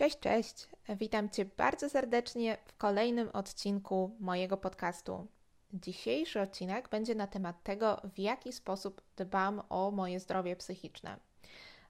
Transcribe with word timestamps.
Cześć, 0.00 0.18
cześć. 0.18 0.68
Witam 0.88 1.30
Cię 1.30 1.44
bardzo 1.44 1.88
serdecznie 1.88 2.56
w 2.66 2.76
kolejnym 2.76 3.28
odcinku 3.32 4.16
mojego 4.20 4.56
podcastu. 4.56 5.26
Dzisiejszy 5.72 6.40
odcinek 6.40 6.88
będzie 6.88 7.14
na 7.14 7.26
temat 7.26 7.62
tego, 7.62 8.00
w 8.14 8.18
jaki 8.18 8.52
sposób 8.52 9.02
dbam 9.16 9.62
o 9.68 9.90
moje 9.90 10.20
zdrowie 10.20 10.56
psychiczne. 10.56 11.16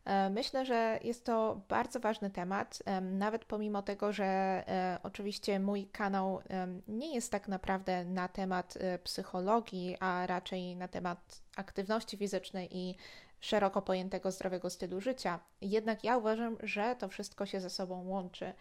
E, 0.05 0.31
myślę, 0.31 0.67
że 0.67 0.99
jest 1.05 1.25
to 1.25 1.61
bardzo 1.69 2.01
ważny 2.01 2.31
temat, 2.31 2.83
nawet 3.03 3.45
pomimo 3.45 3.83
tego, 3.83 4.13
że 4.13 4.25
e, 4.25 4.99
oczywiście 5.03 5.61
mój 5.61 5.87
kanał 5.87 6.41
nie 6.89 7.15
jest 7.15 7.33
tak 7.33 7.49
naprawdę 7.49 8.05
na 8.05 8.29
temat 8.29 8.75
e, 8.81 8.99
psychologii, 8.99 9.97
a 10.01 10.27
raczej 10.27 10.77
na 10.77 10.89
temat 10.89 11.43
aktywności 11.57 12.17
fizycznej 12.17 12.77
i 12.77 12.95
szeroko 13.41 13.83
pojętego 13.83 14.31
zdrowego 14.31 14.71
stylu 14.71 15.01
życia. 15.01 15.41
Jednak 15.61 16.05
ja 16.05 16.17
uważam, 16.17 16.57
że 16.63 16.97
to 16.99 17.09
wszystko 17.09 17.47
się 17.47 17.61
ze 17.61 17.71
sobą 17.71 18.09
łączy. 18.09 18.53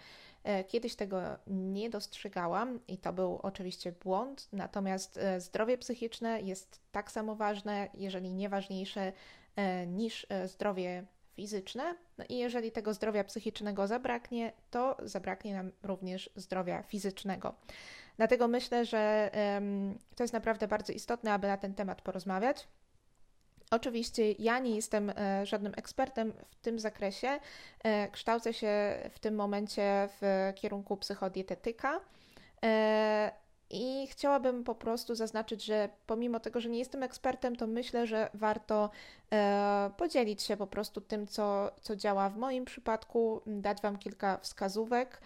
E, 0.44 0.64
kiedyś 0.64 0.96
tego 0.96 1.22
nie 1.48 1.90
dostrzegałam 1.90 2.80
i 2.88 2.98
to 2.98 3.14
był 3.14 3.40
oczywiście 3.44 3.92
błąd, 3.92 4.48
natomiast 4.54 5.18
e, 5.18 5.42
zdrowie 5.42 5.78
psychiczne 5.78 6.42
jest 6.42 6.82
tak 6.92 7.12
samo 7.12 7.36
ważne, 7.36 7.90
jeżeli 7.94 8.34
nie 8.34 8.50
ważniejsze 8.50 9.14
e, 9.56 9.88
niż 9.88 10.28
zdrowie 10.46 11.06
fizyczne. 11.36 11.96
No 12.18 12.26
i 12.30 12.38
jeżeli 12.38 12.72
tego 12.72 12.94
zdrowia 12.94 13.24
psychicznego 13.24 13.88
zabraknie, 13.88 14.54
to 14.72 14.98
zabraknie 15.04 15.54
nam 15.54 15.72
również 15.84 16.30
zdrowia 16.36 16.84
fizycznego. 16.84 17.56
Dlatego 18.18 18.48
myślę, 18.48 18.86
że 18.86 19.32
to 20.16 20.24
jest 20.24 20.34
naprawdę 20.34 20.68
bardzo 20.68 20.94
istotne, 20.94 21.34
aby 21.34 21.48
na 21.48 21.58
ten 21.58 21.74
temat 21.74 22.02
porozmawiać. 22.02 22.68
Oczywiście 23.72 24.32
ja 24.32 24.60
nie 24.60 24.76
jestem 24.76 25.10
e, 25.10 25.46
żadnym 25.46 25.74
ekspertem 25.78 26.34
w 26.50 26.56
tym 26.56 26.80
zakresie. 26.80 27.40
E, 27.84 28.12
kształcę 28.12 28.54
się 28.54 29.00
w 29.12 29.20
tym 29.20 29.36
momencie 29.36 30.10
w 30.22 30.52
kierunku 30.56 30.98
psychodietetyka. 30.98 32.00
E, 32.64 33.32
I 33.70 34.08
chciałabym 34.08 34.64
po 34.64 34.76
prostu 34.76 35.16
zaznaczyć, 35.16 35.66
że 35.66 35.90
pomimo 36.06 36.40
tego, 36.40 36.62
że 36.62 36.70
nie 36.70 36.80
jestem 36.80 37.04
ekspertem, 37.04 37.56
to 37.56 37.68
myślę, 37.68 38.08
że 38.08 38.30
warto 38.34 38.90
podzielić 39.98 40.42
się 40.42 40.58
po 40.58 40.68
prostu 40.68 41.02
tym, 41.02 41.28
co, 41.28 41.72
co 41.82 41.96
działa 41.96 42.30
w 42.30 42.38
moim 42.38 42.66
przypadku, 42.66 43.42
dać 43.46 43.82
Wam 43.82 43.98
kilka 43.98 44.38
wskazówek, 44.38 45.22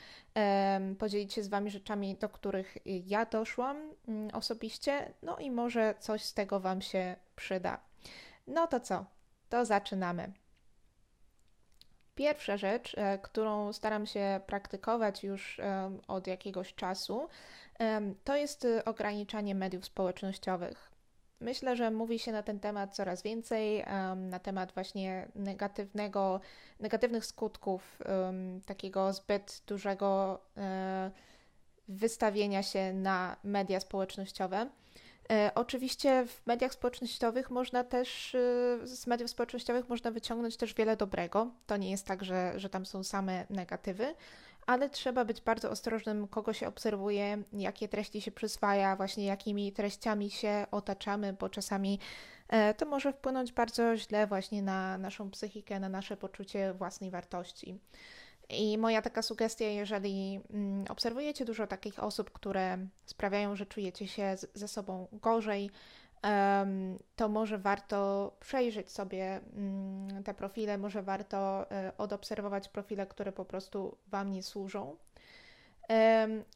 podzielić 1.00 1.34
się 1.34 1.44
z 1.44 1.48
Wami 1.48 1.72
rzeczami, 1.72 2.16
do 2.16 2.30
których 2.30 2.78
ja 2.86 3.26
doszłam 3.26 3.78
mm, 4.08 4.30
osobiście, 4.34 5.14
no 5.22 5.38
i 5.38 5.52
może 5.52 5.96
coś 6.00 6.24
z 6.24 6.34
tego 6.34 6.60
Wam 6.60 6.82
się 6.82 7.16
przyda. 7.36 7.93
No 8.48 8.68
to 8.68 8.80
co? 8.80 9.06
To 9.50 9.66
zaczynamy. 9.66 10.34
Pierwsza 12.16 12.58
rzecz, 12.58 12.96
e, 12.98 13.18
którą 13.18 13.74
staram 13.74 14.06
się 14.06 14.42
praktykować 14.46 15.24
już 15.24 15.62
od 16.08 16.28
jakiegoś 16.28 16.74
czasu, 16.74 17.28
to 18.24 18.36
jest 18.36 18.66
e, 18.66 18.86
ograniczanie 18.86 19.56
mediów 19.56 19.86
społecznościowych. 19.86 20.92
Myślę, 21.40 21.76
że 21.76 21.92
mówi 21.92 22.20
się 22.20 22.32
na 22.32 22.44
ten 22.44 22.60
temat 22.60 22.96
coraz 22.96 23.24
więcej, 23.24 23.86
na 24.16 24.40
temat 24.40 24.72
właśnie 24.72 25.28
negatywnego, 25.36 26.40
negatywnych 26.80 27.26
skutków 27.26 28.00
takiego 28.66 29.14
zbyt 29.14 29.62
dużego 29.68 30.40
e, 30.58 31.12
wystawienia 31.88 32.64
się 32.64 32.94
na 32.94 33.36
media 33.44 33.80
społecznościowe. 33.80 34.70
E, 35.32 35.52
oczywiście 35.56 36.26
w 36.28 36.48
mediach 36.48 36.74
społecznościowych 36.74 37.50
można 37.52 37.84
też, 37.84 38.36
e, 38.36 38.40
z 38.88 39.08
mediów 39.08 39.30
społecznościowych 39.30 39.90
można 39.90 40.12
wyciągnąć 40.12 40.58
też 40.58 40.74
wiele 40.74 40.98
dobrego. 40.98 41.52
To 41.68 41.78
nie 41.78 41.92
jest 41.92 42.08
tak, 42.08 42.24
że, 42.24 42.54
że 42.56 42.70
tam 42.70 42.86
są 42.86 43.04
same 43.04 43.46
negatywy, 43.50 44.16
ale 44.66 44.90
trzeba 44.90 45.26
być 45.26 45.42
bardzo 45.42 45.70
ostrożnym, 45.70 46.28
kogo 46.28 46.54
się 46.54 46.68
obserwuje, 46.68 47.44
jakie 47.54 47.88
treści 47.88 48.22
się 48.22 48.32
przyswaja, 48.32 48.96
właśnie 48.96 49.26
jakimi 49.26 49.72
treściami 49.72 50.30
się 50.30 50.66
otaczamy, 50.72 51.34
bo 51.34 51.50
czasami 51.50 52.00
e, 52.48 52.74
to 52.74 52.86
może 52.86 53.14
wpłynąć 53.14 53.52
bardzo 53.52 53.98
źle 53.98 54.28
właśnie 54.28 54.62
na 54.62 54.98
naszą 54.98 55.32
psychikę, 55.32 55.80
na 55.80 55.90
nasze 55.90 56.18
poczucie 56.18 56.74
własnej 56.74 57.12
wartości. 57.12 57.80
I 58.50 58.78
moja 58.78 59.02
taka 59.02 59.22
sugestia, 59.22 59.66
jeżeli 59.66 60.40
mm, 60.50 60.86
obserwujecie 60.90 61.46
dużo 61.46 61.68
takich 61.68 62.04
osób, 62.04 62.32
które 62.32 62.78
sprawiają, 63.06 63.56
że 63.56 63.66
czujecie 63.66 64.08
się 64.08 64.36
ze 64.54 64.68
sobą 64.68 65.08
gorzej, 65.12 65.70
to 67.16 67.30
może 67.30 67.58
warto 67.58 68.32
przejrzeć 68.40 68.92
sobie 68.92 69.42
mm, 69.56 70.24
te 70.24 70.34
profile, 70.34 70.78
może 70.78 71.04
warto 71.04 71.72
e, 71.72 71.92
odobserwować 71.98 72.70
profile, 72.70 73.08
które 73.08 73.32
po 73.32 73.46
prostu 73.46 73.98
Wam 74.08 74.32
nie 74.32 74.44
służą. 74.44 74.96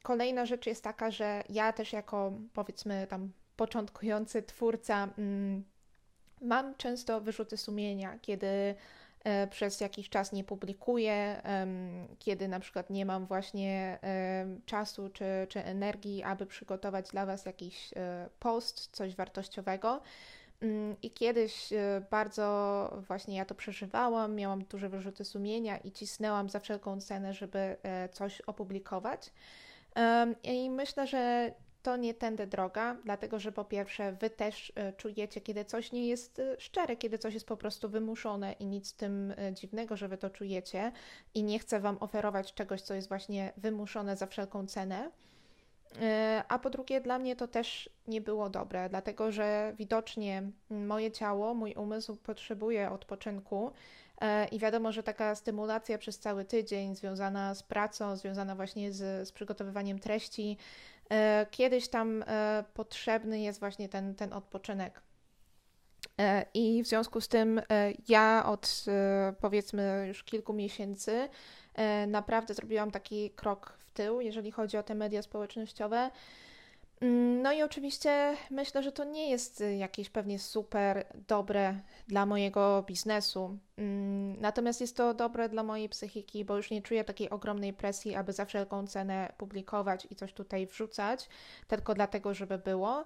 Kolejna 0.04 0.46
rzecz 0.46 0.66
jest 0.66 0.84
taka, 0.84 1.12
że 1.12 1.44
ja 1.50 1.74
też 1.74 1.94
jako 1.94 2.34
powiedzmy 2.54 3.08
tam 3.08 3.32
początkujący 3.58 4.44
twórca 4.44 5.08
mm, 5.18 5.64
mam 6.42 6.76
często 6.76 7.22
wyrzuty 7.22 7.58
sumienia, 7.58 8.20
kiedy 8.22 8.76
przez 9.50 9.82
jakiś 9.82 10.10
czas 10.10 10.32
nie 10.32 10.44
publikuję, 10.44 11.42
kiedy 12.20 12.48
na 12.48 12.60
przykład 12.60 12.90
nie 12.90 13.06
mam 13.06 13.26
właśnie 13.26 14.00
czasu 14.66 15.10
czy, 15.10 15.26
czy 15.50 15.64
energii, 15.64 16.24
aby 16.24 16.46
przygotować 16.46 17.10
dla 17.10 17.26
Was 17.26 17.46
jakiś 17.46 17.94
e, 17.96 18.30
post, 18.40 18.90
coś 18.92 19.16
wartościowego. 19.16 20.02
Mm, 20.62 20.96
I 21.02 21.12
kiedyś 21.12 21.74
e, 21.74 22.02
bardzo 22.12 23.04
właśnie 23.08 23.38
ja 23.38 23.46
to 23.46 23.56
przeżywałam, 23.56 24.36
miałam 24.36 24.64
duże 24.64 24.90
wyrzuty 24.90 25.26
sumienia 25.26 25.78
i 25.78 25.92
cisnęłam 25.92 26.50
za 26.50 26.60
wszelką 26.60 27.02
cenę, 27.02 27.34
żeby 27.34 27.78
coś 28.12 28.42
opublikować. 28.42 29.32
I 30.44 30.70
myślę, 30.70 31.08
że 31.08 31.52
to 31.88 31.98
nie 31.98 32.14
tędy 32.14 32.48
droga, 32.48 32.96
dlatego 33.04 33.40
że 33.40 33.52
po 33.52 33.66
pierwsze, 33.66 34.12
wy 34.12 34.30
też 34.30 34.74
e, 34.76 34.94
czujecie, 34.94 35.42
kiedy 35.42 35.66
coś 35.66 35.92
nie 35.92 36.08
jest 36.08 36.40
e, 36.40 36.60
szczere, 36.60 36.96
kiedy 36.96 37.18
coś 37.18 37.34
jest 37.34 37.48
po 37.48 37.58
prostu 37.58 37.90
wymuszone 37.90 38.54
i 38.54 38.66
nic 38.66 38.88
z 38.88 38.94
tym 38.94 39.34
e, 39.38 39.54
dziwnego, 39.54 39.98
że 39.98 40.08
wy 40.08 40.18
to 40.18 40.30
czujecie 40.30 40.92
i 41.34 41.44
nie 41.44 41.60
chcę 41.60 41.80
wam 41.80 41.98
oferować 42.00 42.54
czegoś, 42.54 42.82
co 42.82 42.94
jest 42.94 43.08
właśnie 43.08 43.54
wymuszone 43.58 44.18
za 44.18 44.28
wszelką 44.28 44.68
cenę. 44.68 45.12
A 46.48 46.60
po 46.60 46.70
drugie, 46.70 47.02
dla 47.02 47.20
mnie 47.20 47.36
to 47.36 47.48
też 47.48 47.90
nie 48.08 48.22
było 48.22 48.50
dobre, 48.50 48.90
dlatego 48.90 49.32
że 49.32 49.74
widocznie 49.78 50.44
moje 50.70 51.12
ciało, 51.12 51.54
mój 51.54 51.74
umysł 51.74 52.16
potrzebuje 52.16 52.92
odpoczynku. 52.92 53.72
I 54.52 54.60
wiadomo, 54.60 54.92
że 54.92 55.04
taka 55.04 55.36
stymulacja 55.36 55.98
przez 55.98 56.20
cały 56.20 56.46
tydzień, 56.46 56.96
związana 56.96 57.56
z 57.56 57.64
pracą, 57.64 58.16
związana 58.16 58.56
właśnie 58.56 58.92
z, 58.92 59.28
z 59.28 59.32
przygotowywaniem 59.32 60.00
treści, 60.00 60.58
kiedyś 61.52 61.90
tam 61.90 62.24
e, 62.28 62.64
potrzebny 62.74 63.40
jest 63.40 63.60
właśnie 63.60 63.90
ten, 63.90 64.16
ten 64.16 64.34
odpoczynek. 64.34 65.02
E, 66.20 66.46
I 66.54 66.84
w 66.84 66.88
związku 66.88 67.22
z 67.22 67.28
tym 67.28 67.62
ja 68.08 68.44
od 68.46 68.86
powiedzmy 69.42 70.06
już 70.08 70.24
kilku 70.24 70.54
miesięcy 70.54 71.30
naprawdę 72.08 72.54
zrobiłam 72.54 72.92
taki 72.92 73.30
krok 73.30 73.78
w 73.80 73.92
tył, 73.92 74.22
jeżeli 74.22 74.52
chodzi 74.52 74.78
o 74.78 74.84
te 74.84 74.96
media 74.96 75.22
społecznościowe. 75.22 76.12
Mm, 77.02 77.42
no 77.42 77.52
i 77.54 77.64
oczywiście 77.64 78.36
myślę, 78.52 78.84
że 78.84 78.92
to 78.92 79.04
nie 79.04 79.30
jest 79.30 79.64
jakieś 79.78 80.10
pewnie 80.10 80.40
super 80.40 81.06
dobre 81.28 81.80
dla 82.08 82.26
mojego 82.26 82.84
biznesu. 82.88 83.58
Mm, 83.78 84.42
natomiast 84.42 84.82
jest 84.82 84.98
to 84.98 85.14
dobre 85.14 85.50
dla 85.50 85.64
mojej 85.64 85.90
psychiki, 85.90 86.46
bo 86.46 86.58
już 86.58 86.72
nie 86.72 86.82
czuję 86.82 87.04
takiej 87.04 87.30
ogromnej 87.30 87.74
presji, 87.74 88.16
aby 88.16 88.34
za 88.34 88.46
wszelką 88.46 88.88
cenę 88.88 89.34
publikować 89.38 90.08
i 90.10 90.16
coś 90.16 90.34
tutaj 90.34 90.68
wrzucać, 90.68 91.30
tylko 91.68 91.94
dlatego, 91.94 92.34
żeby 92.34 92.58
było. 92.58 93.06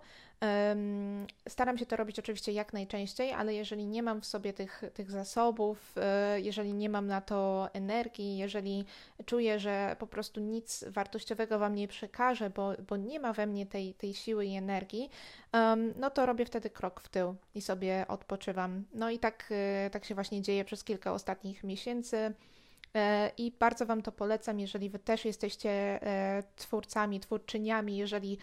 Staram 1.49 1.77
się 1.77 1.85
to 1.85 1.95
robić 1.95 2.19
oczywiście 2.19 2.51
jak 2.51 2.73
najczęściej, 2.73 3.33
ale 3.33 3.53
jeżeli 3.53 3.87
nie 3.87 4.03
mam 4.03 4.21
w 4.21 4.25
sobie 4.25 4.53
tych, 4.53 4.83
tych 4.93 5.11
zasobów, 5.11 5.95
e, 5.97 6.41
jeżeli 6.41 6.73
nie 6.73 6.89
mam 6.89 7.07
na 7.07 7.21
to 7.21 7.69
energii, 7.73 8.37
jeżeli 8.37 8.85
czuję, 9.25 9.59
że 9.59 9.95
po 9.99 10.07
prostu 10.07 10.39
nic 10.39 10.83
wartościowego 10.87 11.59
Wam 11.59 11.75
nie 11.75 11.87
przekażę, 11.87 12.49
bo, 12.49 12.73
bo 12.87 12.97
nie 12.97 13.19
ma 13.19 13.33
we 13.33 13.47
mnie 13.47 13.65
tej, 13.65 13.93
tej 13.93 14.13
siły 14.13 14.45
i 14.45 14.55
energii, 14.55 15.09
no 15.95 16.09
to 16.09 16.25
robię 16.25 16.45
wtedy 16.45 16.69
krok 16.69 17.01
w 17.01 17.09
tył 17.09 17.35
i 17.55 17.61
sobie 17.61 18.05
odpoczywam. 18.07 18.83
No 18.93 19.09
i 19.09 19.19
tak, 19.19 19.49
e, 19.51 19.89
tak 19.89 20.05
się 20.05 20.15
właśnie 20.15 20.41
dzieje 20.41 20.65
przez 20.65 20.83
kilka 20.83 21.13
ostatnich 21.13 21.63
miesięcy. 21.63 22.33
E, 22.95 23.31
I 23.37 23.51
bardzo 23.59 23.85
Wam 23.85 24.01
to 24.01 24.11
polecam, 24.11 24.59
jeżeli 24.59 24.89
Wy 24.89 24.99
też 24.99 25.25
jesteście 25.25 25.99
twórcami, 26.55 27.19
twórczyniami, 27.19 27.97
jeżeli 27.97 28.37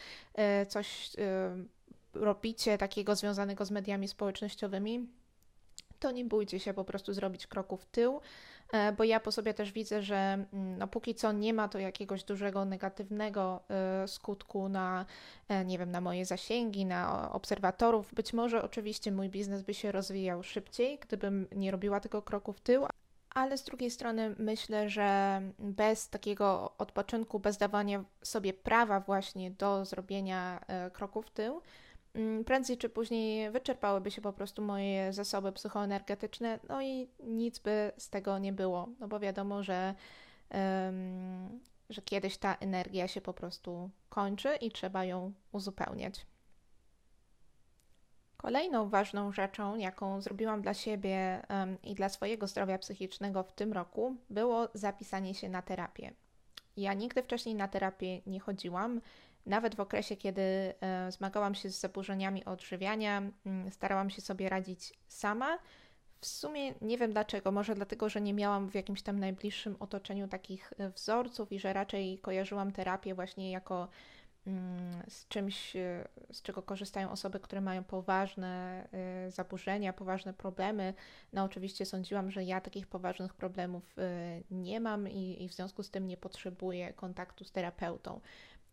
coś 0.69 1.11
robicie 2.21 2.79
takiego 2.79 3.17
związanego 3.17 3.65
z 3.65 3.71
mediami 3.71 4.09
społecznościowymi, 4.09 5.09
to 5.99 6.11
nie 6.11 6.25
bójcie 6.25 6.61
się 6.61 6.75
po 6.75 6.85
prostu 6.85 7.13
zrobić 7.13 7.47
kroku 7.47 7.77
w 7.77 7.87
tył, 7.87 8.21
e, 8.73 8.93
bo 8.93 9.05
ja 9.05 9.21
po 9.21 9.33
sobie 9.33 9.55
też 9.55 9.73
widzę, 9.73 10.03
że 10.03 10.17
mm, 10.17 10.79
no 10.79 10.89
póki 10.89 11.15
co 11.15 11.33
nie 11.33 11.55
ma 11.55 11.69
to 11.69 11.79
jakiegoś 11.79 12.25
dużego 12.25 12.65
negatywnego 12.65 13.63
e, 13.71 14.09
skutku 14.09 14.69
na, 14.69 15.07
e, 15.49 15.65
nie 15.65 15.79
wiem, 15.79 15.91
na 15.91 16.01
moje 16.01 16.25
zasięgi, 16.25 16.87
na 16.87 17.33
obserwatorów. 17.33 18.15
Być 18.15 18.33
może 18.33 18.63
oczywiście 18.63 19.13
mój 19.13 19.29
biznes 19.29 19.63
by 19.63 19.75
się 19.75 19.93
rozwijał 19.93 20.43
szybciej, 20.43 20.99
gdybym 20.99 21.47
nie 21.57 21.71
robiła 21.71 22.01
tego 22.01 22.23
kroku 22.23 22.53
w 22.53 22.61
tył, 22.61 22.87
ale 23.31 23.59
z 23.59 23.65
drugiej 23.65 23.91
strony 23.91 24.35
myślę, 24.39 24.89
że 24.89 25.41
bez 25.59 26.09
takiego 26.09 26.73
odpoczynku, 26.79 27.41
bez 27.41 27.59
dawania 27.59 28.05
sobie 28.23 28.53
prawa 28.53 29.01
właśnie 29.01 29.51
do 29.51 29.85
zrobienia 29.85 30.65
kroku 30.93 31.23
w 31.23 31.31
tył, 31.31 31.63
prędzej 32.47 32.79
czy 32.79 32.89
później 32.89 33.51
wyczerpałyby 33.51 34.11
się 34.11 34.23
po 34.23 34.33
prostu 34.33 34.63
moje 34.63 35.13
zasoby 35.13 35.53
psychoenergetyczne, 35.53 36.59
no 36.69 36.83
i 36.83 37.09
nic 37.21 37.59
by 37.59 37.93
z 37.97 38.11
tego 38.11 38.39
nie 38.39 38.53
było, 38.53 38.89
no 39.01 39.09
bo 39.09 39.21
wiadomo, 39.21 39.63
że, 39.63 39.95
um, 40.51 41.61
że 41.91 42.03
kiedyś 42.03 42.39
ta 42.39 42.55
energia 42.55 43.09
się 43.09 43.21
po 43.21 43.35
prostu 43.35 43.91
kończy 44.09 44.57
i 44.57 44.71
trzeba 44.71 45.05
ją 45.05 45.33
uzupełniać. 45.53 46.27
Kolejną 48.37 48.89
ważną 48.89 49.33
rzeczą, 49.33 49.77
jaką 49.77 50.21
zrobiłam 50.21 50.63
dla 50.63 50.75
siebie 50.75 51.47
um, 51.51 51.83
i 51.83 51.95
dla 51.95 52.09
swojego 52.09 52.47
zdrowia 52.47 52.79
psychicznego 52.79 53.43
w 53.43 53.53
tym 53.53 53.73
roku, 53.73 54.17
było 54.31 54.69
zapisanie 54.75 55.35
się 55.35 55.49
na 55.49 55.63
terapię. 55.63 56.13
Ja 56.77 56.95
nigdy 56.95 57.23
wcześniej 57.23 57.55
na 57.55 57.69
terapię 57.69 58.21
nie 58.27 58.41
chodziłam. 58.41 59.01
Nawet 59.47 59.75
w 59.75 59.81
okresie, 59.81 60.17
kiedy 60.17 60.43
e, 60.81 61.13
zmagałam 61.13 61.55
się 61.55 61.71
z 61.71 61.81
zaburzeniami 61.81 62.45
odżywiania, 62.45 63.23
mm, 63.47 63.71
starałam 63.73 64.11
się 64.11 64.21
sobie 64.21 64.49
radzić 64.49 64.95
sama. 65.09 65.59
W 66.21 66.27
sumie 66.27 66.75
nie 66.81 66.99
wiem 66.99 67.13
dlaczego, 67.13 67.53
może 67.53 67.75
dlatego, 67.75 68.09
że 68.09 68.21
nie 68.21 68.35
miałam 68.35 68.71
w 68.71 68.75
jakimś 68.75 69.03
tam 69.03 69.21
najbliższym 69.21 69.77
otoczeniu 69.81 70.29
takich 70.29 70.73
e, 70.79 70.91
wzorców 70.91 71.53
i 71.53 71.59
że 71.59 71.73
raczej 71.73 72.19
kojarzyłam 72.19 72.73
terapię 72.73 73.15
właśnie 73.15 73.51
jako 73.51 73.89
Mm, 74.47 75.03
z 75.09 75.29
czymś, 75.29 75.77
e, 75.77 76.09
z 76.33 76.43
czego 76.43 76.63
korzystają 76.63 77.11
osoby, 77.11 77.41
które 77.41 77.61
mają 77.61 77.85
poważne 77.85 78.89
zaburzenia, 79.29 79.93
poważne 79.93 80.35
problemy. 80.35 80.95
No, 81.33 81.45
oczywiście 81.45 81.87
sądziłam, 81.87 82.31
że 82.31 82.45
ja 82.45 82.61
takich 82.61 82.87
poważnych 82.87 83.35
problemów 83.35 83.97
nie 84.51 84.81
mam 84.81 85.09
i, 85.09 85.45
i 85.45 85.49
w 85.49 85.53
związku 85.53 85.83
z 85.83 85.91
tym 85.91 86.07
nie 86.07 86.17
potrzebuję 86.17 86.93
kontaktu 86.93 87.45
z 87.45 87.53
terapeutą. 87.53 88.21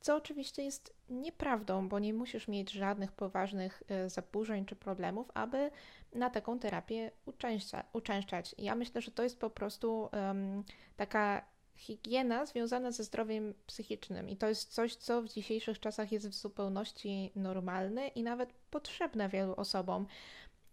Co 0.06 0.16
oczywiście 0.16 0.63
jest 0.63 0.94
nieprawdą, 1.10 1.90
bo 1.90 2.00
nie 2.00 2.13
musisz 2.13 2.48
mieć 2.48 2.72
żadnych 2.72 3.12
poważnych 3.12 3.84
zaburzeń 4.07 4.66
czy 4.66 4.75
problemów, 4.75 5.31
aby 5.34 5.72
na 6.16 6.30
taką 6.30 6.60
terapię 6.60 7.12
uczęszcza, 7.25 7.84
uczęszczać. 7.94 8.56
Ja 8.57 8.75
myślę, 8.75 9.02
że 9.02 9.12
to 9.12 9.24
jest 9.24 9.40
po 9.40 9.50
prostu 9.50 10.10
um, 10.13 10.63
taka 10.96 11.46
higiena 11.75 12.46
związana 12.46 12.92
ze 12.92 13.04
zdrowiem 13.04 13.54
psychicznym 13.68 14.30
i 14.30 14.38
to 14.38 14.48
jest 14.48 14.74
coś, 14.74 14.96
co 14.96 15.22
w 15.22 15.30
dzisiejszych 15.30 15.80
czasach 15.80 16.12
jest 16.12 16.28
w 16.30 16.34
zupełności 16.34 17.31
normalne 17.36 18.08
i 18.08 18.24
nawet 18.24 18.54
potrzebne 18.54 19.30
wielu 19.30 19.54
osobom, 19.56 20.08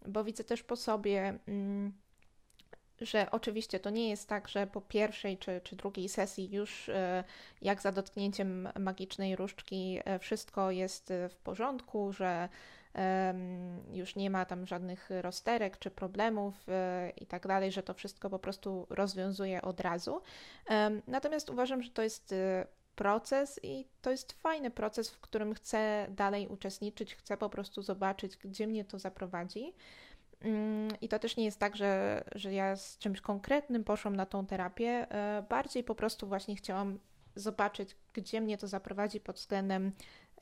bo 0.07 0.23
widzę 0.23 0.43
też 0.43 0.63
po 0.63 0.75
sobie, 0.75 1.39
mm, 1.47 1.93
że 3.01 3.31
oczywiście 3.31 3.79
to 3.79 3.89
nie 3.89 4.09
jest 4.09 4.29
tak, 4.29 4.47
że 4.47 4.67
po 4.67 4.81
pierwszej 4.81 5.37
czy, 5.37 5.61
czy 5.63 5.75
drugiej 5.75 6.09
sesji 6.09 6.51
już 6.51 6.89
e, 6.89 7.23
jak 7.61 7.81
za 7.81 7.91
dotknięciem 7.91 8.69
magicznej 8.79 9.35
różdżki 9.35 9.99
e, 10.05 10.19
wszystko 10.19 10.71
jest 10.71 11.11
e, 11.11 11.29
w 11.29 11.37
porządku, 11.37 12.13
że 12.13 12.49
już 13.93 14.15
nie 14.15 14.29
ma 14.29 14.45
tam 14.45 14.67
żadnych 14.67 15.09
rozterek 15.21 15.77
czy 15.79 15.91
problemów 15.91 16.67
i 17.21 17.25
tak 17.25 17.47
dalej, 17.47 17.71
że 17.71 17.83
to 17.83 17.93
wszystko 17.93 18.29
po 18.29 18.39
prostu 18.39 18.87
rozwiązuje 18.89 19.61
od 19.61 19.79
razu. 19.79 20.21
Natomiast 21.07 21.49
uważam, 21.49 21.81
że 21.83 21.89
to 21.89 22.01
jest 22.01 22.33
proces 22.95 23.59
i 23.63 23.85
to 24.01 24.11
jest 24.11 24.33
fajny 24.33 24.71
proces, 24.71 25.09
w 25.09 25.19
którym 25.19 25.53
chcę 25.53 26.07
dalej 26.09 26.47
uczestniczyć, 26.47 27.15
chcę 27.15 27.37
po 27.37 27.49
prostu 27.49 27.81
zobaczyć, 27.81 28.37
gdzie 28.37 28.67
mnie 28.67 28.85
to 28.85 28.99
zaprowadzi. 28.99 29.73
Mm, 30.43 30.87
I 31.01 31.09
to 31.09 31.19
też 31.19 31.37
nie 31.37 31.45
jest 31.45 31.59
tak, 31.59 31.75
że, 31.75 32.23
że 32.35 32.53
ja 32.53 32.75
z 32.75 32.97
czymś 32.97 33.21
konkretnym 33.21 33.83
poszłam 33.83 34.15
na 34.15 34.25
tą 34.25 34.45
terapię. 34.45 35.07
E, 35.11 35.45
bardziej 35.49 35.83
po 35.83 35.95
prostu 35.95 36.27
właśnie 36.27 36.55
chciałam 36.55 36.99
zobaczyć, 37.35 37.95
gdzie 38.13 38.41
mnie 38.41 38.57
to 38.57 38.67
zaprowadzi 38.67 39.19
pod 39.19 39.35
względem 39.35 39.91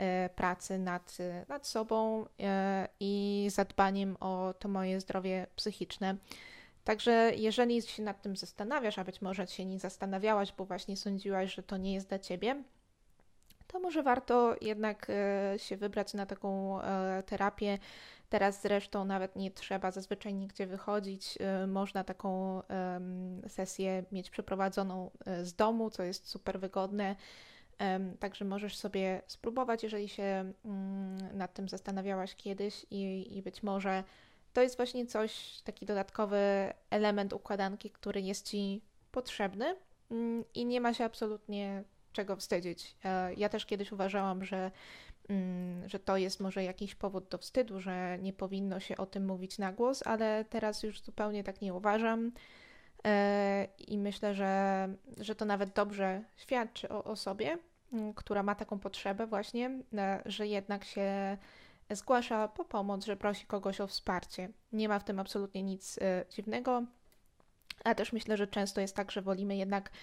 E, 0.02 0.30
pracy 0.30 0.80
nad, 0.80 1.18
nad 1.48 1.68
sobą 1.68 2.26
e, 2.40 2.88
i 3.00 3.48
zadbaniem 3.52 4.18
o 4.20 4.54
to 4.60 4.70
moje 4.70 5.00
zdrowie 5.00 5.48
psychiczne. 5.56 6.16
Także 6.84 7.32
jeżeli 7.36 7.82
się 7.82 8.04
nad 8.04 8.22
tym 8.22 8.36
zastanawiasz, 8.36 9.00
a 9.00 9.04
być 9.04 9.22
może 9.22 9.48
się 9.48 9.66
nie 9.66 9.80
zastanawiałaś, 9.80 10.54
bo 10.58 10.66
właśnie 10.66 10.98
sądziłaś, 10.98 11.56
że 11.56 11.64
to 11.64 11.78
nie 11.78 11.94
jest 11.94 12.10
dla 12.10 12.20
ciebie, 12.20 12.64
to 13.68 13.80
może 13.80 14.04
warto 14.04 14.56
jednak 14.62 15.12
się 15.58 15.78
wybrać 15.78 16.14
na 16.14 16.26
taką 16.26 16.80
terapię. 17.26 17.78
Teraz 18.32 18.62
zresztą 18.62 19.06
nawet 19.06 19.36
nie 19.36 19.52
trzeba 19.52 19.92
zazwyczaj 19.92 20.34
nigdzie 20.34 20.68
wychodzić. 20.68 21.38
Można 21.68 22.04
taką 22.04 22.62
sesję 23.48 24.04
mieć 24.12 24.30
przeprowadzoną 24.30 25.12
z 25.44 25.54
domu, 25.54 25.90
co 25.90 26.04
jest 26.04 26.28
super 26.28 26.60
wygodne. 26.60 27.16
Także 28.20 28.46
możesz 28.46 28.78
sobie 28.78 29.22
spróbować, 29.28 29.84
jeżeli 29.84 30.10
się 30.10 30.54
mm, 30.66 31.38
nad 31.38 31.54
tym 31.54 31.70
zastanawiałaś 31.70 32.36
kiedyś 32.36 32.86
i, 32.92 33.28
i 33.38 33.42
być 33.42 33.64
może 33.64 34.04
to 34.54 34.62
jest 34.62 34.78
właśnie 34.78 35.06
coś, 35.06 35.62
taki 35.64 35.86
dodatkowy 35.86 36.38
element 36.90 37.34
układanki, 37.34 37.90
który 37.90 38.22
jest 38.22 38.50
Ci 38.50 38.82
potrzebny 39.12 39.76
mm, 40.12 40.44
i 40.54 40.66
nie 40.66 40.82
ma 40.82 40.94
się 40.94 41.06
absolutnie 41.06 41.84
czego 42.14 42.36
wstydzić. 42.36 42.96
E, 43.04 43.34
ja 43.34 43.50
też 43.50 43.66
kiedyś 43.66 43.92
uważałam, 43.92 44.46
że, 44.46 44.72
że 45.86 46.00
to 46.00 46.18
jest 46.18 46.40
może 46.40 46.64
jakiś 46.64 46.96
powód 46.96 47.28
do 47.30 47.38
wstydu, 47.38 47.80
że 47.80 48.18
nie 48.22 48.34
powinno 48.34 48.80
się 48.80 48.98
o 48.98 49.06
tym 49.06 49.26
mówić 49.26 49.58
na 49.58 49.74
głos, 49.74 50.08
ale 50.08 50.46
teraz 50.50 50.84
już 50.84 51.02
zupełnie 51.02 51.44
tak 51.44 51.62
nie 51.62 51.74
uważam. 51.74 52.32
E, 53.06 53.68
I 53.88 53.98
myślę, 53.98 54.34
że, 54.34 54.88
że 55.18 55.36
to 55.36 55.46
nawet 55.46 55.74
dobrze 55.74 56.24
świadczy 56.36 56.90
o, 56.90 57.04
o 57.04 57.16
sobie, 57.16 57.58
Mm, 57.94 58.14
która 58.14 58.44
ma 58.44 58.56
taką 58.56 58.80
potrzebę 58.80 59.28
właśnie, 59.28 59.80
e, 59.98 60.22
że 60.26 60.48
jednak 60.48 60.84
się 60.84 61.38
zgłasza 61.90 62.48
po 62.48 62.66
pomoc, 62.66 63.06
że 63.06 63.18
prosi 63.18 63.46
kogoś 63.46 63.82
o 63.82 63.88
wsparcie. 63.88 64.50
Nie 64.72 64.90
ma 64.90 65.00
w 65.00 65.04
tym 65.04 65.20
absolutnie 65.20 65.64
nic 65.64 65.98
e, 66.02 66.26
dziwnego, 66.30 66.84
a 67.84 67.96
też 67.96 68.14
myślę, 68.14 68.38
że 68.38 68.48
często 68.48 68.82
jest 68.82 68.96
tak, 68.96 69.12
że 69.12 69.22
wolimy 69.22 69.56
jednak 69.56 69.90
mm, 69.90 69.96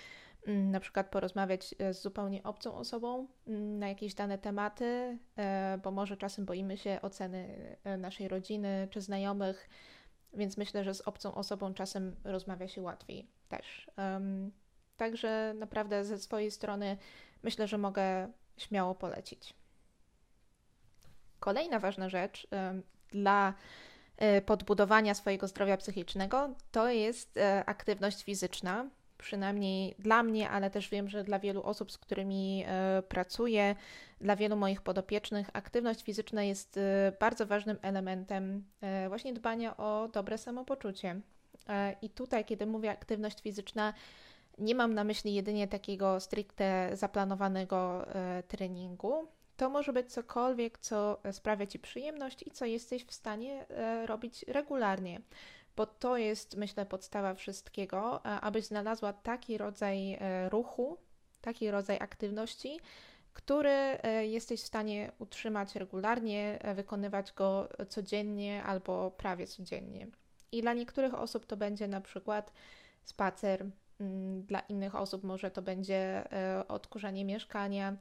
na 0.47 0.81
przykład 0.81 1.11
porozmawiać 1.11 1.75
e, 1.79 1.95
z 1.95 2.03
zupełnie 2.03 2.43
obcą 2.43 2.75
osobą 2.75 3.27
mm, 3.47 3.79
na 3.79 3.89
jakieś 3.89 4.15
dane 4.15 4.39
tematy, 4.39 5.19
bo 5.83 5.91
może 5.91 6.17
czasem 6.17 6.45
boimy 6.45 6.77
się 6.77 6.99
oceny 7.03 7.77
naszej 7.99 8.29
rodziny 8.29 8.89
czy 8.91 9.01
znajomych, 9.01 9.69
więc 10.35 10.57
myślę, 10.57 10.85
że 10.85 10.95
z 10.95 11.01
obcą 11.01 11.35
osobą 11.35 11.75
czasem 11.75 12.17
rozmawia 12.25 12.69
się 12.69 12.83
łatwiej 12.83 13.29
też. 13.49 13.91
Także 14.97 15.55
naprawdę 15.59 16.05
ze 16.05 16.19
swojej 16.19 16.51
strony 16.51 16.97
myślę, 17.43 17.69
że 17.69 17.79
mogę 17.79 18.33
śmiało 18.57 18.95
polecić. 18.95 19.55
Kolejna 21.41 21.79
ważna 21.79 22.09
rzecz 22.09 22.49
dla 23.11 23.55
e, 24.17 24.43
podbudowania 24.43 25.15
swojego 25.15 25.49
zdrowia 25.49 25.77
psychicznego 25.77 26.55
to 26.73 26.91
jest 26.91 27.37
e, 27.37 27.65
aktywność 27.65 28.25
fizyczna. 28.25 28.89
Przynajmniej 29.19 29.95
dla 29.99 30.23
mnie, 30.23 30.51
ale 30.51 30.71
też 30.71 30.89
wiem, 30.89 31.09
że 31.09 31.25
dla 31.25 31.39
wielu 31.39 31.63
osób, 31.63 31.93
z 31.93 31.99
którymi 31.99 32.65
e, 32.67 33.03
pracuję, 33.03 33.75
dla 34.21 34.37
wielu 34.37 34.57
moich 34.57 34.83
podopiecznych, 34.83 35.51
aktywność 35.53 36.03
fizyczna 36.03 36.43
jest 36.43 36.81
bardzo 37.21 37.47
ważnym 37.47 37.77
elementem 37.83 38.65
właśnie 39.09 39.33
dbania 39.33 39.77
o 39.77 40.09
dobre 40.13 40.39
samopoczucie. 40.39 41.21
I 42.03 42.11
tutaj, 42.11 42.45
kiedy 42.45 42.67
mówię 42.67 42.91
aktywność 42.91 43.43
fizyczna, 43.43 43.95
nie 44.59 44.75
mam 44.75 44.95
na 44.95 45.05
myśli 45.05 45.35
jedynie 45.35 45.69
takiego 45.69 46.21
stricte 46.21 46.91
zaplanowanego 46.93 48.07
e, 48.15 48.43
treningu. 48.43 49.29
To 49.57 49.71
może 49.71 49.93
być 49.93 50.13
cokolwiek, 50.13 50.79
co 50.79 51.21
sprawia 51.33 51.67
Ci 51.67 51.79
przyjemność 51.79 52.43
i 52.47 52.51
co 52.51 52.65
jesteś 52.65 53.05
w 53.05 53.13
stanie 53.13 53.69
e, 53.69 54.07
robić 54.07 54.45
regularnie, 54.49 55.21
bo 55.79 55.87
to 55.87 56.17
jest, 56.17 56.57
myślę, 56.57 56.87
podstawa 56.87 57.35
wszystkiego, 57.35 58.27
abyś 58.27 58.65
znalazła 58.65 59.13
taki 59.13 59.59
rodzaj 59.59 60.13
e, 60.13 60.49
ruchu, 60.49 60.99
taki 61.41 61.71
rodzaj 61.71 61.97
aktywności, 62.01 62.81
który 63.35 63.99
jesteś 64.23 64.63
w 64.63 64.67
stanie 64.67 65.13
utrzymać 65.19 65.75
regularnie, 65.75 66.59
wykonywać 66.75 67.33
go 67.33 67.69
codziennie 67.89 68.63
albo 68.63 69.11
prawie 69.11 69.47
codziennie. 69.47 70.07
I 70.53 70.63
dla 70.63 70.73
niektórych 70.73 71.15
osób 71.15 71.47
to 71.47 71.57
będzie 71.57 71.89
na 71.89 72.01
przykład 72.01 72.53
spacer 73.05 73.67
Mm, 74.01 74.43
dla 74.43 74.61
innych 74.61 74.95
osób 74.95 75.25
może 75.25 75.51
to 75.51 75.63
będzie 75.63 76.33
e, 76.33 76.69
odkurzanie 76.69 77.25
mieszkania, 77.25 77.97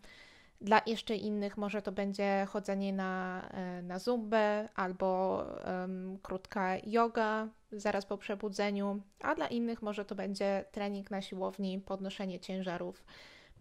dla 0.62 0.82
jeszcze 0.86 1.16
innych 1.16 1.58
może 1.58 1.82
to 1.82 1.92
będzie 1.92 2.48
chodzenie 2.50 2.94
na, 2.94 3.42
e, 3.52 3.82
na 3.82 4.00
zumbę 4.00 4.70
albo 4.76 5.44
um, 5.66 6.20
krótka 6.22 6.78
yoga 6.86 7.48
zaraz 7.72 8.06
po 8.06 8.18
przebudzeniu, 8.18 9.02
a 9.20 9.36
dla 9.36 9.48
innych 9.48 9.82
może 9.82 10.06
to 10.06 10.16
będzie 10.16 10.66
trening 10.72 11.12
na 11.12 11.22
siłowni, 11.22 11.80
podnoszenie 11.80 12.40
ciężarów. 12.40 13.06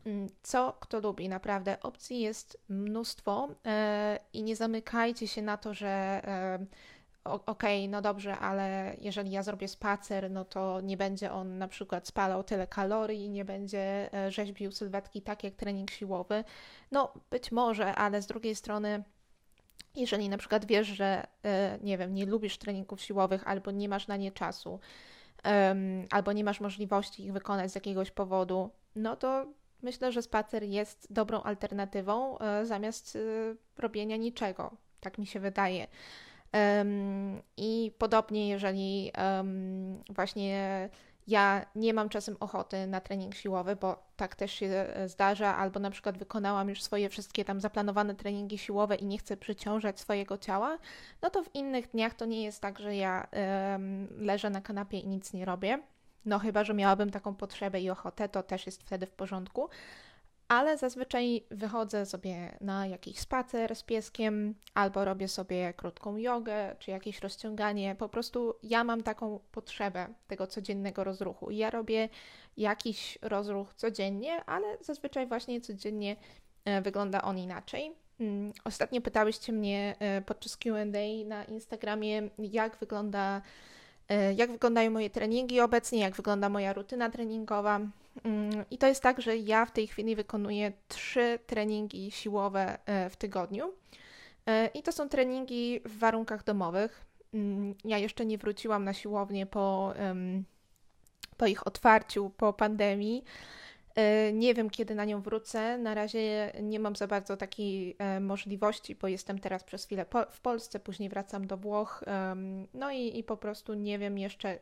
Mm, 0.06 0.28
co 0.42 0.76
kto 0.80 1.00
lubi, 1.00 1.28
naprawdę. 1.28 1.80
Opcji 1.82 2.20
jest 2.20 2.60
mnóstwo 2.68 3.48
e, 3.66 4.18
i 4.32 4.42
nie 4.42 4.56
zamykajcie 4.56 5.28
się 5.28 5.42
na 5.42 5.56
to, 5.56 5.74
że 5.74 6.22
okej, 7.32 7.80
okay, 7.80 7.88
no 7.88 8.02
dobrze, 8.02 8.38
ale 8.38 8.96
jeżeli 9.00 9.30
ja 9.30 9.42
zrobię 9.42 9.68
spacer, 9.68 10.30
no 10.30 10.44
to 10.44 10.80
nie 10.80 10.96
będzie 10.96 11.32
on 11.32 11.58
na 11.58 11.68
przykład 11.68 12.08
spalał 12.08 12.44
tyle 12.44 12.66
kalorii, 12.66 13.30
nie 13.30 13.44
będzie 13.44 14.14
e, 14.14 14.30
rzeźbił 14.30 14.72
sylwetki 14.72 15.22
tak 15.22 15.44
jak 15.44 15.54
trening 15.54 15.90
siłowy. 15.90 16.44
No 16.92 17.12
być 17.30 17.52
może, 17.52 17.94
ale 17.94 18.22
z 18.22 18.26
drugiej 18.26 18.54
strony 18.54 19.04
jeżeli 19.96 20.28
na 20.28 20.38
przykład 20.38 20.64
wiesz, 20.64 20.86
że 20.86 21.26
e, 21.44 21.78
nie 21.82 21.98
wiem, 21.98 22.14
nie 22.14 22.26
lubisz 22.26 22.58
treningów 22.58 23.00
siłowych 23.00 23.48
albo 23.48 23.70
nie 23.70 23.88
masz 23.88 24.08
na 24.08 24.16
nie 24.16 24.32
czasu, 24.32 24.80
albo 26.10 26.32
nie 26.32 26.44
masz 26.44 26.60
możliwości 26.60 27.24
ich 27.24 27.32
wykonać 27.32 27.72
z 27.72 27.74
jakiegoś 27.74 28.10
powodu, 28.10 28.70
no 28.96 29.16
to 29.16 29.46
myślę, 29.82 30.12
że 30.12 30.22
spacer 30.22 30.62
jest 30.62 31.12
dobrą 31.12 31.42
alternatywą 31.42 32.38
e, 32.38 32.66
zamiast 32.66 33.18
robienia 33.78 34.16
niczego. 34.16 34.76
Tak 35.00 35.18
mi 35.18 35.26
się 35.26 35.40
wydaje. 35.40 35.86
I 37.56 37.92
podobnie, 37.98 38.48
jeżeli 38.48 39.12
właśnie 40.10 40.88
ja 41.26 41.66
nie 41.74 41.94
mam 41.94 42.08
czasem 42.08 42.36
ochoty 42.40 42.86
na 42.86 43.00
trening 43.00 43.34
siłowy, 43.34 43.76
bo 43.76 44.02
tak 44.16 44.34
też 44.34 44.52
się 44.52 44.66
e, 44.66 45.08
zdarza, 45.08 45.56
albo 45.56 45.80
na 45.80 45.90
przykład 45.90 46.18
wykonałam 46.18 46.68
już 46.68 46.82
swoje 46.82 47.08
wszystkie 47.08 47.44
tam 47.44 47.60
zaplanowane 47.60 48.14
treningi 48.14 48.58
siłowe 48.58 48.94
i 48.94 49.06
nie 49.06 49.18
chcę 49.18 49.36
przyciążać 49.36 50.00
swojego 50.00 50.38
ciała, 50.38 50.78
no 51.22 51.30
to 51.30 51.42
w 51.42 51.54
innych 51.54 51.90
dniach 51.90 52.14
to 52.14 52.24
nie 52.24 52.44
jest 52.44 52.60
tak, 52.62 52.78
że 52.78 52.96
ja 52.96 53.26
leżę 54.18 54.50
na 54.50 54.60
kanapie 54.60 54.98
i 54.98 55.08
nic 55.08 55.32
nie 55.32 55.44
robię. 55.44 55.78
No 56.24 56.38
chyba, 56.38 56.64
że 56.64 56.74
miałabym 56.74 57.10
taką 57.10 57.34
potrzebę 57.34 57.80
i 57.80 57.90
ochotę, 57.90 58.28
to 58.28 58.42
też 58.42 58.66
jest 58.66 58.82
wtedy 58.82 59.06
w 59.06 59.12
porządku 59.12 59.68
ale 60.48 60.78
zazwyczaj 60.78 61.44
wychodzę 61.50 62.06
sobie 62.06 62.56
na 62.60 62.86
jakiś 62.86 63.18
spacer 63.18 63.76
z 63.76 63.82
pieskiem, 63.82 64.54
albo 64.74 65.04
robię 65.04 65.28
sobie 65.28 65.74
krótką 65.74 66.16
jogę, 66.16 66.76
czy 66.78 66.90
jakieś 66.90 67.20
rozciąganie. 67.20 67.94
Po 67.94 68.08
prostu 68.08 68.54
ja 68.62 68.84
mam 68.84 69.02
taką 69.02 69.40
potrzebę 69.52 70.06
tego 70.26 70.46
codziennego 70.46 71.04
rozruchu. 71.04 71.50
Ja 71.50 71.70
robię 71.70 72.08
jakiś 72.56 73.18
rozruch 73.22 73.74
codziennie, 73.74 74.44
ale 74.44 74.76
zazwyczaj 74.80 75.26
właśnie 75.26 75.60
codziennie 75.60 76.16
e, 76.64 76.82
wygląda 76.82 77.22
on 77.22 77.38
inaczej. 77.38 77.92
Mm, 78.20 78.52
ostatnio 78.64 79.00
pytałyście 79.00 79.52
mnie 79.52 79.94
e, 79.98 80.22
podczas 80.22 80.56
QA 80.56 80.84
na 81.26 81.44
Instagramie, 81.44 82.30
jak 82.38 82.76
wygląda 82.76 83.42
jak 84.36 84.52
wyglądają 84.52 84.90
moje 84.90 85.10
treningi 85.10 85.60
obecnie, 85.60 86.00
jak 86.00 86.16
wygląda 86.16 86.48
moja 86.48 86.72
rutyna 86.72 87.10
treningowa. 87.10 87.80
Mm, 88.24 88.64
I 88.70 88.78
to 88.78 88.86
jest 88.86 89.02
tak, 89.02 89.20
że 89.22 89.36
ja 89.36 89.66
w 89.66 89.72
tej 89.72 89.86
chwili 89.86 90.16
wykonuję 90.16 90.72
trzy 90.88 91.38
treningi 91.46 92.10
siłowe 92.10 92.78
e, 92.86 93.10
w 93.10 93.16
tygodniu. 93.16 93.72
E, 94.46 94.66
I 94.66 94.82
to 94.82 94.92
są 94.92 95.08
treningi 95.08 95.80
w 95.84 95.98
warunkach 95.98 96.44
domowych. 96.44 97.04
Mm, 97.34 97.74
ja 97.84 97.98
jeszcze 97.98 98.26
nie 98.26 98.38
wróciłam 98.38 98.84
na 98.84 98.92
siłownię 98.92 99.46
po, 99.46 99.94
po 101.36 101.46
ich 101.46 101.66
otwarciu, 101.66 102.30
po 102.36 102.52
pandemii. 102.52 103.24
E, 103.96 104.32
nie 104.32 104.54
wiem, 104.54 104.70
kiedy 104.70 104.94
na 104.94 105.04
nią 105.04 105.20
wrócę. 105.20 105.78
Na 105.78 105.94
razie 105.94 106.52
nie 106.62 106.80
mam 106.80 106.96
za 106.96 107.06
bardzo 107.06 107.36
takiej 107.36 107.96
możliwości, 108.20 108.94
bo 108.94 109.08
jestem 109.08 109.38
teraz 109.38 109.64
przez 109.64 109.84
chwilę 109.84 110.06
w 110.30 110.40
Polsce, 110.40 110.80
później 110.80 111.08
wracam 111.08 111.46
do 111.46 111.56
Włoch. 111.56 112.04
No 112.74 112.90
i, 112.90 113.18
i 113.18 113.24
po 113.24 113.36
prostu 113.36 113.74
nie 113.74 113.98
wiem 113.98 114.18
jeszcze 114.18 114.58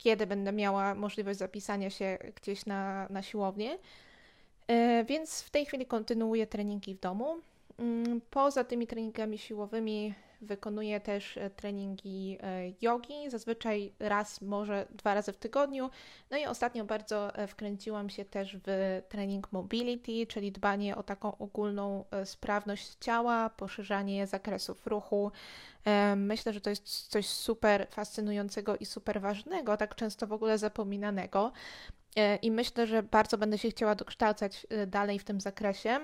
kiedy 0.00 0.26
będę 0.26 0.52
miała 0.52 0.94
możliwość 0.94 1.38
zapisania 1.38 1.90
się 1.90 2.18
gdzieś 2.42 2.66
na, 2.66 3.06
na 3.10 3.22
siłownię. 3.22 3.78
E, 4.66 5.04
więc 5.04 5.42
w 5.42 5.50
tej 5.50 5.66
chwili 5.66 5.86
kontynuuję 5.86 6.46
treningi 6.46 6.94
w 6.94 7.00
domu. 7.00 7.36
Mm, 7.78 8.20
poza 8.30 8.64
tymi 8.64 8.86
treningami 8.86 9.38
siłowymi 9.38 10.14
wykonuję 10.40 11.00
też 11.00 11.36
e, 11.36 11.50
treningi 11.50 12.38
e, 12.42 12.62
jogi, 12.80 13.30
zazwyczaj 13.30 13.92
raz, 13.98 14.40
może 14.40 14.86
dwa 14.90 15.14
razy 15.14 15.32
w 15.32 15.36
tygodniu. 15.36 15.90
No 16.30 16.38
i 16.38 16.46
ostatnio 16.46 16.84
bardzo 16.84 17.32
wkręciłam 17.48 18.10
się 18.10 18.24
też 18.24 18.56
w 18.66 19.02
trening 19.08 19.52
mobility, 19.52 20.26
czyli 20.26 20.52
dbanie 20.52 20.96
o 20.96 21.02
taką 21.02 21.38
ogólną 21.38 22.04
sprawność 22.24 22.96
ciała, 23.00 23.50
poszerzanie 23.50 24.26
zakresów 24.26 24.86
ruchu, 24.86 25.32
Myślę, 26.16 26.52
że 26.52 26.60
to 26.60 26.70
jest 26.70 27.08
coś 27.08 27.26
super 27.26 27.86
fascynującego 27.90 28.76
i 28.76 28.86
super 28.86 29.20
ważnego, 29.20 29.76
tak 29.76 29.94
często 29.94 30.26
w 30.26 30.32
ogóle 30.32 30.58
zapominanego. 30.58 31.52
E, 32.16 32.36
I 32.36 32.50
myślę, 32.50 32.86
że 32.86 33.02
bardzo 33.02 33.38
będę 33.38 33.58
się 33.58 33.70
chciała 33.70 33.94
dokształcać 33.94 34.66
e, 34.70 34.86
dalej 34.86 35.18
w 35.18 35.24
tym 35.24 35.40
zakresie. 35.40 36.00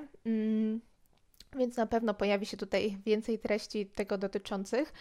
Więc 1.57 1.77
na 1.77 1.87
pewno 1.87 2.15
pojawi 2.15 2.47
się 2.47 2.57
tutaj 2.57 2.99
więcej 3.07 3.39
treści 3.39 3.87
tego 3.87 4.19
dotyczących. 4.19 4.93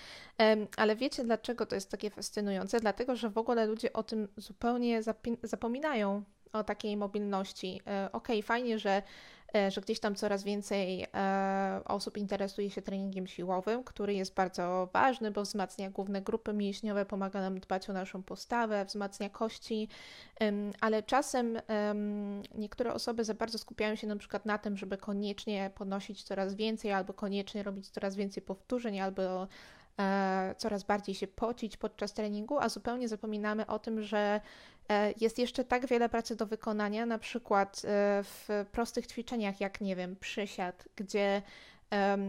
Ale 0.77 0.95
wiecie, 0.95 1.24
dlaczego 1.24 1.65
to 1.65 1.75
jest 1.75 1.91
takie 1.91 2.09
fascynujące? 2.09 2.79
Dlatego, 2.79 3.15
że 3.15 3.29
w 3.29 3.38
ogóle 3.38 3.65
ludzie 3.65 3.93
o 3.93 4.03
tym 4.03 4.27
zupełnie 4.38 5.01
zapominają, 5.43 6.24
o 6.53 6.63
takiej 6.63 6.97
mobilności. 6.97 7.81
E, 7.88 8.09
okej, 8.12 8.39
okay, 8.39 8.47
fajnie, 8.47 8.79
że 8.79 9.01
że 9.70 9.82
gdzieś 9.82 10.00
tam 10.00 10.16
coraz 10.16 10.44
więcej 10.44 11.08
e, 11.14 11.82
osób 11.86 12.18
interesuje 12.18 12.70
się 12.70 12.82
treningiem 12.82 13.28
siłowym, 13.28 13.84
który 13.84 14.14
jest 14.14 14.34
bardzo 14.34 14.90
ważny, 14.94 15.32
bo 15.32 15.42
wzmacnia 15.42 15.90
główne 15.90 16.22
grupy 16.22 16.54
mięśniowe, 16.54 17.06
pomaga 17.06 17.42
nam 17.42 17.60
dbać 17.60 17.90
o 17.90 17.94
naszą 17.94 18.24
postawę, 18.24 18.86
wzmacnia 18.86 19.30
kości, 19.30 19.88
ale 20.82 21.04
czasem 21.04 21.60
niektóre 22.56 22.94
osoby 22.94 23.24
za 23.24 23.34
bardzo 23.34 23.58
skupiają 23.58 23.96
się 23.96 24.08
na 24.08 24.16
przykład 24.16 24.46
na 24.46 24.58
tym, 24.58 24.78
żeby 24.78 24.98
koniecznie 24.98 25.72
podnosić 25.75 26.24
coraz 26.24 26.54
więcej, 26.56 26.92
albo 26.92 27.14
koniecznie 27.14 27.64
robić 27.64 27.90
coraz 27.90 28.16
więcej 28.16 28.44
powtórzeń, 28.44 29.00
albo 29.00 29.48
e, 30.00 30.56
coraz 30.58 30.84
bardziej 30.84 31.16
się 31.16 31.28
pocić 31.28 31.78
podczas 31.78 32.14
treningu, 32.14 32.60
a 32.60 32.70
zupełnie 32.70 33.08
zapominamy 33.08 33.68
o 33.68 33.80
tym, 33.80 34.02
że 34.02 34.42
E, 34.42 34.75
jest 35.22 35.39
jeszcze 35.39 35.63
tak 35.63 35.88
wiele 35.88 36.10
pracy 36.10 36.36
do 36.36 36.46
wykonania, 36.46 37.06
na 37.06 37.18
przykład 37.18 37.82
e, 37.86 38.24
w 38.24 38.65
prostych 38.72 39.08
ćwiczeniach, 39.08 39.62
jak 39.62 39.82
nie 39.82 39.96
wiem, 39.96 40.15
przysiad, 40.15 40.88
gdzie 40.96 41.42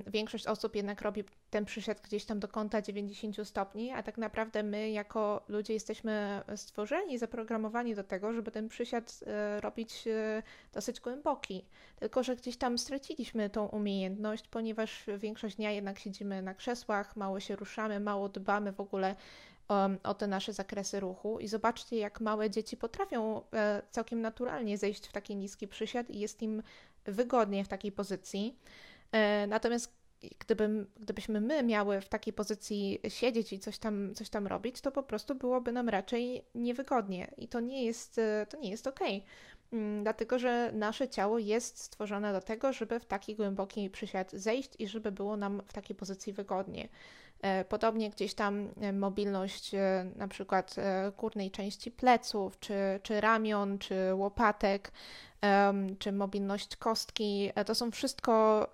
większość 0.06 0.46
osób 0.46 0.76
jednak 0.76 1.02
robi 1.02 1.24
ten 1.50 1.64
przysiad 1.64 2.00
gdzieś 2.00 2.24
tam 2.24 2.40
do 2.40 2.48
kąta 2.48 2.82
90 2.82 3.48
stopni, 3.48 3.92
a 3.92 4.02
tak 4.02 4.18
naprawdę 4.18 4.62
my 4.62 4.90
jako 4.90 5.44
ludzie 5.48 5.72
jesteśmy 5.72 6.42
stworzeni, 6.56 7.18
zaprogramowani 7.18 7.94
do 7.94 8.04
tego, 8.04 8.32
żeby 8.32 8.50
ten 8.50 8.68
przysiad 8.68 9.20
e, 9.26 9.60
robić 9.60 10.04
dosyć 10.72 11.00
głęboki. 11.00 11.64
Tylko, 12.00 12.22
że 12.22 12.36
gdzieś 12.36 12.56
tam 12.56 12.78
straciliśmy 12.78 13.50
tą 13.50 13.66
umiejętność, 13.66 14.48
ponieważ 14.48 15.04
większość 15.18 15.56
dnia 15.56 15.70
jednak 15.70 15.98
siedzimy 15.98 16.42
na 16.42 16.54
krzesłach, 16.54 17.16
mało 17.16 17.40
się 17.40 17.56
ruszamy, 17.56 18.00
mało 18.00 18.28
dbamy 18.28 18.72
w 18.72 18.80
ogóle 18.80 19.16
o 20.02 20.14
te 20.14 20.26
nasze 20.26 20.52
zakresy 20.52 21.00
ruchu 21.00 21.38
i 21.40 21.48
zobaczcie, 21.48 21.96
jak 21.96 22.20
małe 22.20 22.50
dzieci 22.50 22.76
potrafią 22.76 23.42
e, 23.52 23.82
całkiem 23.90 24.20
naturalnie 24.20 24.78
zejść 24.78 25.06
w 25.06 25.12
taki 25.12 25.36
niski 25.36 25.68
przysiad 25.68 26.10
i 26.10 26.20
jest 26.20 26.42
im 26.42 26.62
wygodnie 27.04 27.64
w 27.64 27.68
takiej 27.68 27.92
pozycji. 27.92 28.58
E, 29.12 29.46
natomiast 29.46 29.96
gdybym, 30.38 30.86
gdybyśmy 30.96 31.40
my 31.40 31.62
miały 31.62 32.00
w 32.00 32.08
takiej 32.08 32.32
pozycji 32.32 33.00
siedzieć 33.08 33.52
i 33.52 33.58
coś 33.58 33.78
tam, 33.78 34.14
coś 34.14 34.28
tam 34.28 34.46
robić, 34.46 34.80
to 34.80 34.92
po 34.92 35.02
prostu 35.02 35.34
byłoby 35.34 35.72
nam 35.72 35.88
raczej 35.88 36.44
niewygodnie 36.54 37.34
i 37.38 37.48
to 37.48 37.60
nie 37.60 37.84
jest, 37.84 38.18
e, 38.18 38.46
to 38.50 38.58
nie 38.58 38.70
jest 38.70 38.86
okej. 38.86 39.18
Okay. 39.18 39.30
Mm, 39.72 40.02
dlatego, 40.02 40.38
że 40.38 40.70
nasze 40.72 41.08
ciało 41.08 41.38
jest 41.38 41.78
stworzone 41.78 42.32
do 42.32 42.40
tego, 42.40 42.72
żeby 42.72 43.00
w 43.00 43.04
taki 43.04 43.36
głęboki 43.36 43.90
przysiad 43.90 44.32
zejść 44.32 44.70
i 44.78 44.88
żeby 44.88 45.12
było 45.12 45.36
nam 45.36 45.62
w 45.66 45.72
takiej 45.72 45.96
pozycji 45.96 46.32
wygodnie. 46.32 46.88
E, 47.42 47.64
podobnie 47.64 48.10
gdzieś 48.10 48.34
tam 48.34 48.68
e, 48.80 48.92
mobilność 48.92 49.74
e, 49.74 50.06
na 50.16 50.28
przykład 50.28 50.74
górnej 51.18 51.50
części 51.50 51.90
pleców, 51.90 52.58
czy, 52.60 52.74
czy 53.02 53.20
ramion, 53.20 53.78
czy 53.78 54.14
łopatek, 54.14 54.92
czy 55.98 56.12
mobilność 56.12 56.76
kostki. 56.76 57.50
To 57.66 57.74
są 57.74 57.90
wszystko 57.90 58.66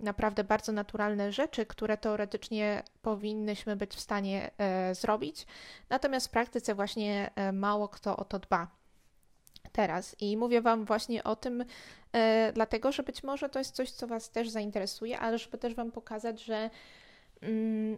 naprawdę 0.00 0.44
bardzo 0.44 0.72
naturalne 0.72 1.32
rzeczy, 1.32 1.66
które 1.66 1.96
teoretycznie 1.96 2.82
powinnyśmy 3.02 3.76
być 3.76 3.94
w 3.94 4.00
stanie 4.00 4.50
zrobić. 4.92 5.46
Natomiast 5.88 6.28
w 6.28 6.30
praktyce 6.30 6.74
właśnie 6.74 7.30
mało 7.52 7.88
kto 7.88 8.16
o 8.16 8.24
to 8.24 8.38
dba 8.38 8.68
teraz. 9.72 10.16
I 10.20 10.36
mówię 10.36 10.60
Wam 10.60 10.84
właśnie 10.84 11.24
o 11.24 11.36
tym, 11.36 11.64
dlatego 12.54 12.92
że 12.92 13.02
być 13.02 13.22
może 13.22 13.48
to 13.48 13.58
jest 13.58 13.74
coś, 13.74 13.90
co 13.90 14.06
Was 14.06 14.30
też 14.30 14.48
zainteresuje, 14.50 15.18
ale 15.18 15.38
żeby 15.38 15.58
też 15.58 15.74
Wam 15.74 15.92
pokazać, 15.92 16.44
że 16.44 16.70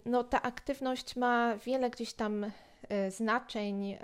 no, 0.05 0.25
ta 0.25 0.43
aktywność 0.43 1.17
ma 1.17 1.57
wiele 1.57 1.91
gdzieś 1.91 2.13
tam 2.13 2.47
e, 2.89 3.11
znaczeń, 3.11 3.99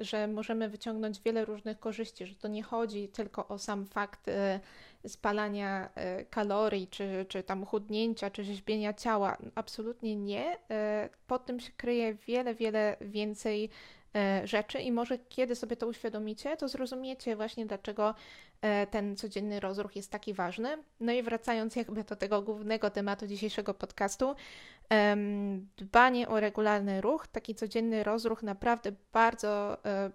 że 0.00 0.28
możemy 0.28 0.68
wyciągnąć 0.68 1.20
wiele 1.20 1.44
różnych 1.44 1.80
korzyści, 1.80 2.26
że 2.26 2.34
to 2.34 2.48
nie 2.48 2.62
chodzi 2.62 3.08
tylko 3.08 3.48
o 3.48 3.58
sam 3.58 3.86
fakt 3.86 4.28
e, 4.28 4.60
spalania 5.06 5.88
e, 5.94 6.24
kalorii, 6.24 6.88
czy, 6.88 7.26
czy 7.28 7.42
tam 7.42 7.64
chudnięcia, 7.64 8.30
czy 8.30 8.44
rzeźbienia 8.44 8.94
ciała. 8.94 9.36
Absolutnie 9.54 10.16
nie. 10.16 10.58
Pod 11.26 11.46
tym 11.46 11.60
się 11.60 11.72
kryje 11.76 12.14
wiele, 12.14 12.54
wiele 12.54 12.96
więcej 13.00 13.70
rzeczy 14.44 14.78
i 14.78 14.92
może 14.92 15.18
kiedy 15.18 15.54
sobie 15.54 15.76
to 15.76 15.86
uświadomicie, 15.86 16.56
to 16.56 16.68
zrozumiecie 16.68 17.36
właśnie 17.36 17.66
dlaczego 17.66 18.14
e, 18.62 18.86
ten 18.86 19.16
codzienny 19.16 19.60
rozruch 19.60 19.96
jest 19.96 20.12
taki 20.12 20.34
ważny. 20.34 20.78
No 21.00 21.12
i 21.12 21.22
wracając 21.22 21.76
jakby 21.76 22.04
do 22.04 22.16
tego 22.16 22.42
głównego 22.42 22.90
tematu 22.90 23.26
dzisiejszego 23.26 23.74
podcastu, 23.74 24.34
dbanie 25.76 26.28
o 26.28 26.40
regularny 26.40 27.00
ruch, 27.00 27.26
taki 27.26 27.54
codzienny 27.54 28.04
rozruch 28.04 28.42
naprawdę 28.42 28.92
bardzo 29.12 29.84
e, 29.84 30.10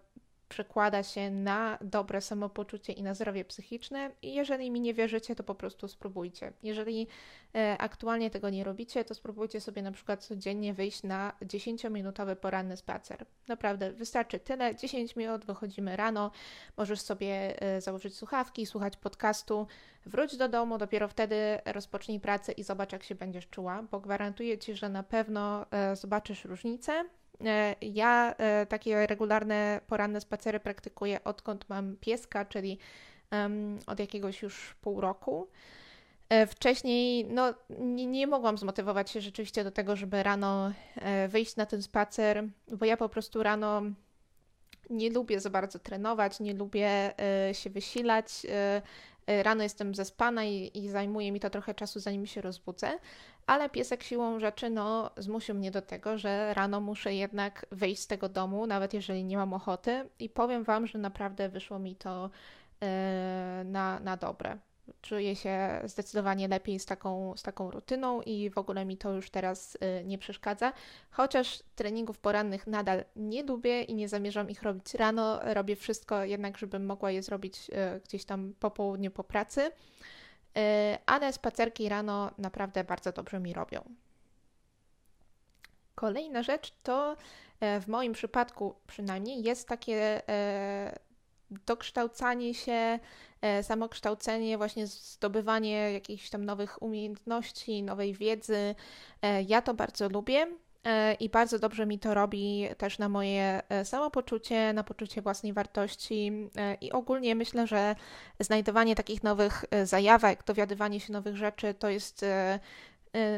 przekłada 0.54 1.04
się 1.04 1.32
na 1.32 1.78
dobre 1.82 2.22
samopoczucie 2.22 2.94
i 2.94 3.04
na 3.04 3.14
zdrowie 3.14 3.46
psychiczne. 3.46 4.12
I 4.22 4.34
jeżeli 4.34 4.72
mi 4.72 4.82
nie 4.82 4.94
wierzycie, 4.94 5.36
to 5.36 5.44
po 5.44 5.56
prostu 5.56 5.88
spróbujcie. 5.88 6.54
Jeżeli 6.64 7.08
e, 7.56 7.78
aktualnie 7.80 8.30
tego 8.30 8.50
nie 8.50 8.64
robicie, 8.64 9.06
to 9.06 9.14
spróbujcie 9.14 9.62
sobie 9.62 9.82
na 9.82 9.92
przykład 9.92 10.24
codziennie 10.24 10.74
wyjść 10.74 11.04
na 11.04 11.34
10-minutowy 11.42 12.36
poranny 12.36 12.78
spacer. 12.78 13.26
Naprawdę 13.48 13.92
wystarczy 13.92 14.40
tyle. 14.40 14.76
10 14.76 15.16
minut 15.16 15.46
wychodzimy 15.46 15.98
rano, 15.98 16.32
możesz 16.78 17.02
sobie 17.02 17.62
e, 17.62 17.82
założyć 17.82 18.16
słuchawki, 18.16 18.66
słuchać 18.66 18.98
podcastu, 18.98 19.68
wróć 20.06 20.38
do 20.38 20.50
domu, 20.50 20.78
dopiero 20.78 21.08
wtedy 21.08 21.60
rozpocznij 21.66 22.20
pracę 22.20 22.52
i 22.52 22.64
zobacz, 22.64 22.92
jak 22.92 23.04
się 23.04 23.16
będziesz 23.16 23.48
czuła, 23.48 23.84
bo 23.92 24.00
gwarantuję 24.00 24.58
ci, 24.58 24.76
że 24.76 24.90
na 24.90 25.04
pewno 25.04 25.66
e, 25.72 25.96
zobaczysz 25.96 26.46
różnicę 26.46 27.06
ja 27.82 28.36
e, 28.38 28.66
takie 28.66 29.08
regularne 29.08 29.82
poranne 29.88 30.22
spacery 30.22 30.60
praktykuję 30.60 31.24
odkąd 31.24 31.70
mam 31.70 31.96
pieska, 31.96 32.46
czyli 32.46 32.78
od 33.88 34.00
jakiegoś 34.00 34.42
już 34.42 34.76
pół 34.82 35.02
roku. 35.02 35.48
E, 36.30 36.48
wcześniej 36.48 37.26
no, 37.26 37.54
nie, 37.80 38.06
nie, 38.06 38.28
mogłam 38.28 38.58
zmotywować 38.58 39.12
się 39.12 39.22
rzeczywiście 39.22 39.64
do 39.64 39.72
tego, 39.72 39.96
żeby 39.96 40.24
rano 40.24 40.72
wyjść 41.30 41.56
na 41.56 41.66
ten 41.66 41.82
spacer, 41.82 42.44
bo 42.72 42.86
ja 42.86 42.98
po 42.98 43.10
prostu 43.10 43.44
rano 43.44 43.82
nie 44.90 45.10
lubię 45.10 45.40
za 45.40 45.50
bardzo 45.50 45.80
trenować, 45.80 46.40
nie 46.40 46.54
lubię 46.54 47.14
się 47.54 47.70
wysilać. 47.70 48.46
Rano 49.28 49.64
jestem 49.64 49.96
zespana 49.96 50.44
i, 50.46 50.72
i 50.74 50.90
zajmuje 50.90 51.32
mi 51.32 51.40
to 51.40 51.50
trochę 51.50 51.74
czasu, 51.74 52.00
zanim 52.00 52.26
się 52.26 52.42
rozbudzę 52.42 53.00
ale 53.48 53.70
piesek 53.70 54.04
siłą 54.04 54.40
rzeczy 54.40 54.70
no, 54.70 55.12
zmusił 55.18 55.56
mnie 55.56 55.72
do 55.72 55.82
tego, 55.82 56.18
że 56.18 56.54
rano 56.54 56.82
muszę 56.82 57.14
jednak 57.14 57.66
wyjść 57.72 58.02
z 58.02 58.08
tego 58.08 58.30
domu, 58.30 58.68
nawet 58.68 58.94
jeżeli 58.94 59.24
nie 59.24 59.38
mam 59.38 59.54
ochoty. 59.54 60.10
I 60.20 60.30
powiem 60.30 60.64
Wam, 60.64 60.88
że 60.88 61.00
naprawdę 61.00 61.50
wyszło 61.50 61.80
mi 61.80 61.96
to 61.96 62.30
yy, 62.82 62.88
na, 63.66 64.00
na 64.00 64.18
dobre. 64.18 64.58
Czuję 65.02 65.36
się 65.36 65.82
zdecydowanie 65.84 66.48
lepiej 66.48 66.80
z 66.80 66.86
taką, 66.86 67.38
z 67.38 67.44
taką 67.44 67.72
rutyną 67.72 68.22
i 68.22 68.50
w 68.50 68.58
ogóle 68.58 68.86
mi 68.86 68.98
to 68.98 69.12
już 69.12 69.30
teraz 69.30 69.78
yy, 69.82 70.04
nie 70.06 70.18
przeszkadza. 70.18 70.74
Chociaż 71.12 71.64
treningów 71.76 72.20
porannych 72.20 72.68
nadal 72.68 73.04
nie 73.16 73.44
lubię 73.44 73.82
i 73.82 73.96
nie 73.96 74.10
zamierzam 74.10 74.50
ich 74.50 74.64
robić 74.64 74.94
rano, 74.94 75.40
robię 75.54 75.76
wszystko 75.76 76.24
jednak, 76.24 76.58
żebym 76.58 76.86
mogła 76.86 77.12
je 77.12 77.24
zrobić 77.24 77.70
yy, 77.70 77.76
gdzieś 78.06 78.26
tam 78.26 78.54
po 78.60 78.72
południu 78.72 79.12
po 79.12 79.24
pracy. 79.24 79.72
E, 80.58 80.98
ale 81.06 81.34
spacerki 81.34 81.90
rano 81.90 82.32
naprawdę 82.38 82.84
bardzo 82.84 83.12
dobrze 83.12 83.40
mi 83.40 83.54
robią. 83.54 83.84
Kolejna 85.96 86.44
rzecz 86.44 86.74
to 86.84 87.16
e, 87.60 87.80
w 87.80 87.88
moim 87.88 88.14
przypadku 88.14 88.76
przynajmniej 88.88 89.44
jest 89.44 89.68
takie 89.68 90.30
e, 90.30 91.00
dokształcanie 91.66 92.54
się, 92.54 93.00
samokształcenie, 93.62 94.58
właśnie 94.58 94.88
zdobywanie 94.88 95.94
jakichś 95.94 96.30
tam 96.30 96.46
nowych 96.46 96.82
umiejętności, 96.82 97.84
nowej 97.84 98.14
wiedzy. 98.14 98.76
Ja 99.48 99.62
to 99.62 99.74
bardzo 99.74 100.10
lubię. 100.10 100.48
E, 100.86 101.14
i 101.14 101.30
bardzo 101.30 101.60
dobrze 101.60 101.86
mi 101.86 102.00
to 102.00 102.14
robi 102.14 102.68
też 102.78 103.00
na 103.00 103.10
moje 103.10 103.62
e, 103.70 103.86
samopoczucie, 103.86 104.74
na 104.74 104.84
poczucie 104.84 105.22
własnej 105.22 105.54
wartości. 105.54 106.50
E, 106.56 106.76
i 106.76 106.92
ogólnie 106.92 107.36
myślę, 107.36 107.68
że 107.68 107.96
znajdowanie 108.40 108.96
takich 108.96 109.24
nowych 109.24 109.66
zajawek, 109.84 110.44
dowiadywanie 110.44 111.00
się 111.00 111.14
nowych 111.14 111.38
rzeczy 111.38 111.74
to 111.74 111.90
jest 111.90 112.26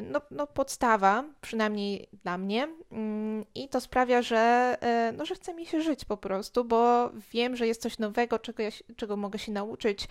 no, 0.02 0.22
no 0.32 0.48
podstawa, 0.48 1.24
przynajmniej 1.42 2.10
dla 2.24 2.38
mnie. 2.38 2.68
Mm, 2.92 3.46
I 3.56 3.70
to 3.70 3.82
sprawia, 3.82 4.22
że, 4.22 4.78
y, 5.10 5.18
no, 5.18 5.26
że 5.26 5.36
chce 5.36 5.54
mi 5.54 5.66
się 5.66 5.82
żyć 5.82 6.06
po 6.06 6.18
prostu, 6.18 6.66
bo 6.66 7.10
wiem, 7.34 7.56
że 7.56 7.68
jest 7.68 7.82
coś 7.82 8.00
nowego, 8.00 8.40
czego, 8.40 8.64
ja, 8.64 8.70
czego 8.96 9.18
mogę 9.18 9.40
się 9.40 9.52
nauczyć 9.52 10.04
y, 10.04 10.08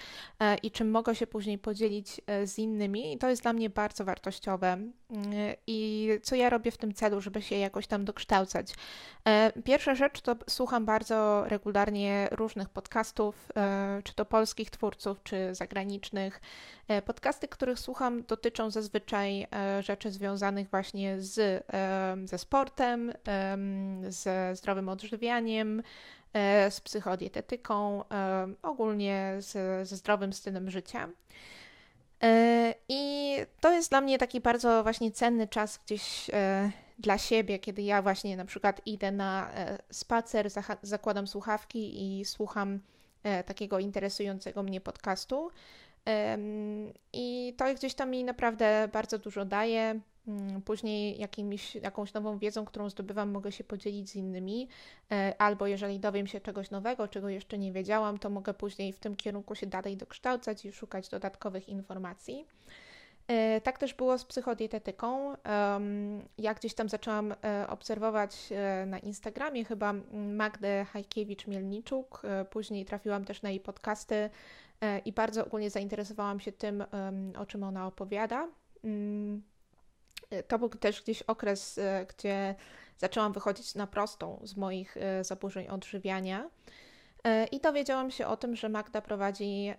i 0.63 0.71
czym 0.71 0.91
mogę 0.91 1.15
się 1.15 1.27
później 1.27 1.59
podzielić 1.59 2.21
z 2.45 2.59
innymi. 2.59 3.13
I 3.13 3.19
to 3.19 3.29
jest 3.29 3.43
dla 3.43 3.53
mnie 3.53 3.71
bardzo 3.71 4.05
wartościowe. 4.05 4.79
I 5.67 6.11
co 6.23 6.37
ja 6.37 6.51
robię 6.51 6.71
w 6.71 6.77
tym 6.77 6.95
celu, 6.95 7.21
żeby 7.21 7.43
się 7.43 7.57
jakoś 7.57 7.87
tam 7.87 8.05
dokształcać? 8.05 8.75
Pierwsza 9.65 9.95
rzecz 9.95 10.21
to 10.21 10.37
słucham 10.49 10.85
bardzo 10.85 11.45
regularnie 11.47 12.29
różnych 12.31 12.69
podcastów, 12.69 13.49
czy 14.05 14.15
to 14.15 14.25
polskich 14.25 14.71
twórców, 14.71 15.23
czy 15.23 15.55
zagranicznych. 15.55 16.41
Podcasty, 17.05 17.49
których 17.49 17.79
słucham, 17.79 18.23
dotyczą 18.23 18.71
zazwyczaj 18.71 19.47
E, 19.53 19.83
rzeczy 19.83 20.11
związanych 20.11 20.71
właśnie 20.71 21.21
z, 21.21 21.65
ze 22.25 22.39
sportem, 22.39 23.13
ze 24.09 24.57
zdrowym 24.57 24.89
odżywianiem, 24.89 25.83
e, 26.33 26.71
z 26.71 26.81
psychodietetyką, 26.81 28.05
ogólnie 28.63 29.37
z, 29.39 29.53
ze 29.89 29.97
zdrowym 29.97 30.33
stylem 30.33 30.71
życia. 30.71 31.09
E, 32.23 32.75
I 32.89 33.37
to 33.61 33.73
jest 33.73 33.91
dla 33.91 34.01
mnie 34.01 34.19
taki 34.19 34.41
bardzo 34.41 34.83
właśnie 34.83 35.13
cenny 35.13 35.49
czas 35.49 35.81
gdzieś 35.85 36.31
dla 36.99 37.19
siebie, 37.19 37.59
kiedy 37.59 37.83
ja 37.83 38.03
właśnie 38.03 38.37
na 38.37 38.45
przykład 38.45 38.81
idę 38.87 39.13
na 39.13 39.51
spacer, 39.91 40.49
zakładam 40.83 41.27
słuchawki 41.27 42.21
i 42.21 42.25
słucham 42.25 42.81
takiego 43.47 43.79
interesującego 43.79 44.63
mnie 44.63 44.81
podcastu. 44.81 45.51
I 47.13 47.55
to 47.57 47.75
gdzieś 47.75 47.95
tam 47.95 48.11
mi 48.11 48.25
naprawdę 48.25 48.89
bardzo 48.93 49.19
dużo 49.19 49.45
daje. 49.45 50.01
Mm, 50.29 50.63
później 50.63 51.21
jakimś, 51.21 51.75
jakąś 51.75 52.13
nową 52.13 52.39
wiedzą, 52.39 52.65
którą 52.65 52.91
zdobywam, 52.91 53.31
mogę 53.31 53.53
się 53.53 53.65
podzielić 53.65 54.11
z 54.11 54.17
innymi, 54.17 54.69
e, 55.13 55.35
albo 55.39 55.67
jeżeli 55.67 56.01
dowiem 56.01 56.27
się 56.27 56.41
czegoś 56.41 56.71
nowego, 56.71 57.09
czego 57.09 57.29
jeszcze 57.29 57.59
nie 57.59 57.73
wiedziałam, 57.73 58.19
to 58.19 58.31
mogę 58.31 58.55
później 58.55 58.93
w 58.93 58.99
tym 58.99 59.17
kierunku 59.17 59.55
się 59.55 59.67
dalej 59.67 59.97
dokształcać 59.97 60.65
i 60.65 60.73
szukać 60.73 61.09
dodatkowych 61.09 61.69
informacji. 61.69 62.47
E, 63.29 63.61
tak 63.61 63.79
też 63.79 63.95
było 63.95 64.19
z 64.19 64.25
psychodietetyką. 64.25 65.35
Ja 66.39 66.55
gdzieś 66.55 66.75
tam 66.75 66.89
zaczęłam 66.89 67.35
e, 67.45 67.67
obserwować 67.69 68.49
na 68.87 68.99
Instagramie 68.99 69.65
chyba 69.65 69.95
Magdę 70.13 70.87
Hajkiewicz-Mielniczuk, 70.93 72.23
później 72.51 72.85
trafiłam 72.85 73.25
też 73.25 73.43
na 73.43 73.51
jej 73.51 73.61
podcasty 73.61 74.31
i 75.05 75.13
bardzo 75.13 75.47
ogólnie 75.47 75.71
zainteresowałam 75.71 76.41
się 76.41 76.53
tym, 76.53 76.85
o 77.39 77.47
czym 77.47 77.63
ona 77.63 77.87
opowiada. 77.87 78.49
Mm, 78.85 79.43
e, 80.31 80.43
to 80.43 80.59
był 80.59 80.69
też 80.69 81.03
gdzieś 81.03 81.23
okres, 81.23 81.79
e, 81.79 82.07
gdzie 82.07 82.55
zaczęłam 82.99 83.33
wychodzić 83.33 83.75
na 83.75 83.87
prostą 83.87 84.41
z 84.43 84.57
moich 84.57 84.97
zaburzeń 85.23 85.69
odżywiania. 85.69 86.51
I 87.53 87.61
dowiedziałam 87.61 88.11
się 88.11 88.27
o 88.27 88.37
tym, 88.37 88.57
że 88.57 88.69
Magda 88.69 89.01
prowadzi 89.01 89.73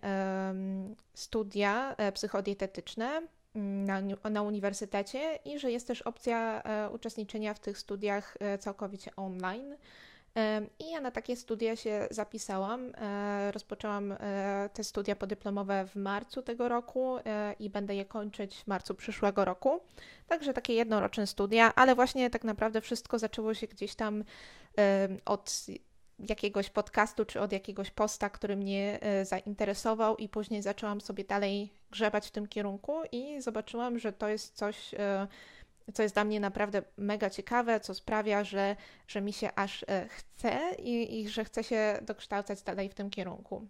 studia 1.13 1.95
psychodietetyczne 2.13 3.21
mm, 3.55 3.85
na, 3.85 4.29
na 4.29 4.41
uniwersytecie 4.41 5.39
i 5.45 5.59
że 5.59 5.71
jest 5.71 5.87
też 5.87 6.01
opcja 6.01 6.63
uczestniczenia 6.91 7.53
w 7.53 7.59
tych 7.59 7.77
studiach 7.77 8.37
całkowicie 8.59 9.15
online. 9.15 9.75
I 10.79 10.91
ja 10.91 11.01
na 11.01 11.11
takie 11.11 11.35
studia 11.35 11.75
się 11.75 12.07
zapisałam. 12.11 12.91
E, 12.95 13.51
rozpoczęłam 13.51 14.11
e, 14.11 14.69
te 14.73 14.83
studia 14.83 15.15
podyplomowe 15.15 15.85
w 15.87 15.95
marcu 15.95 16.41
tego 16.41 16.69
roku 16.69 17.17
e, 17.17 17.55
i 17.59 17.69
będę 17.69 17.95
je 17.95 18.05
kończyć 18.05 18.55
w 18.55 18.67
marcu 18.67 18.95
przyszłego 18.95 19.45
roku. 19.45 19.79
Także 20.27 20.53
takie 20.53 20.73
jednoroczne 20.73 21.27
studia, 21.27 21.75
ale 21.75 21.95
właśnie 21.95 22.29
tak 22.29 22.43
naprawdę 22.43 22.81
wszystko 22.81 23.19
zaczęło 23.19 23.53
się 23.53 23.67
gdzieś 23.67 23.95
tam 23.95 24.23
od 25.25 25.65
jakiegoś 26.19 26.69
podcastu 26.69 27.25
czy 27.25 27.41
od 27.41 27.51
jakiegoś 27.51 27.91
posta, 27.91 28.29
który 28.29 28.55
mnie 28.55 28.99
zainteresował, 29.23 30.17
i 30.17 30.29
później 30.29 30.61
zaczęłam 30.61 31.01
sobie 31.01 31.23
dalej 31.23 31.73
grzebać 31.91 32.27
w 32.27 32.31
tym 32.31 32.47
kierunku 32.47 32.95
i 33.11 33.41
zobaczyłam, 33.41 33.99
że 33.99 34.13
to 34.13 34.27
jest 34.27 34.55
coś 34.55 34.95
co 35.93 36.03
jest 36.03 36.15
dla 36.15 36.23
mnie 36.23 36.39
naprawdę 36.39 36.81
mega 36.97 37.29
ciekawe, 37.29 37.79
co 37.79 37.93
sprawia, 37.93 38.43
że, 38.43 38.75
że 39.07 39.21
mi 39.21 39.33
się 39.33 39.49
aż 39.55 39.85
e, 39.87 40.07
chce 40.09 40.59
i, 40.79 41.21
i 41.21 41.29
że 41.29 41.45
chcę 41.45 41.63
się 41.63 41.99
dokształcać 42.01 42.61
dalej 42.61 42.89
w 42.89 42.93
tym 42.93 43.09
kierunku. 43.09 43.67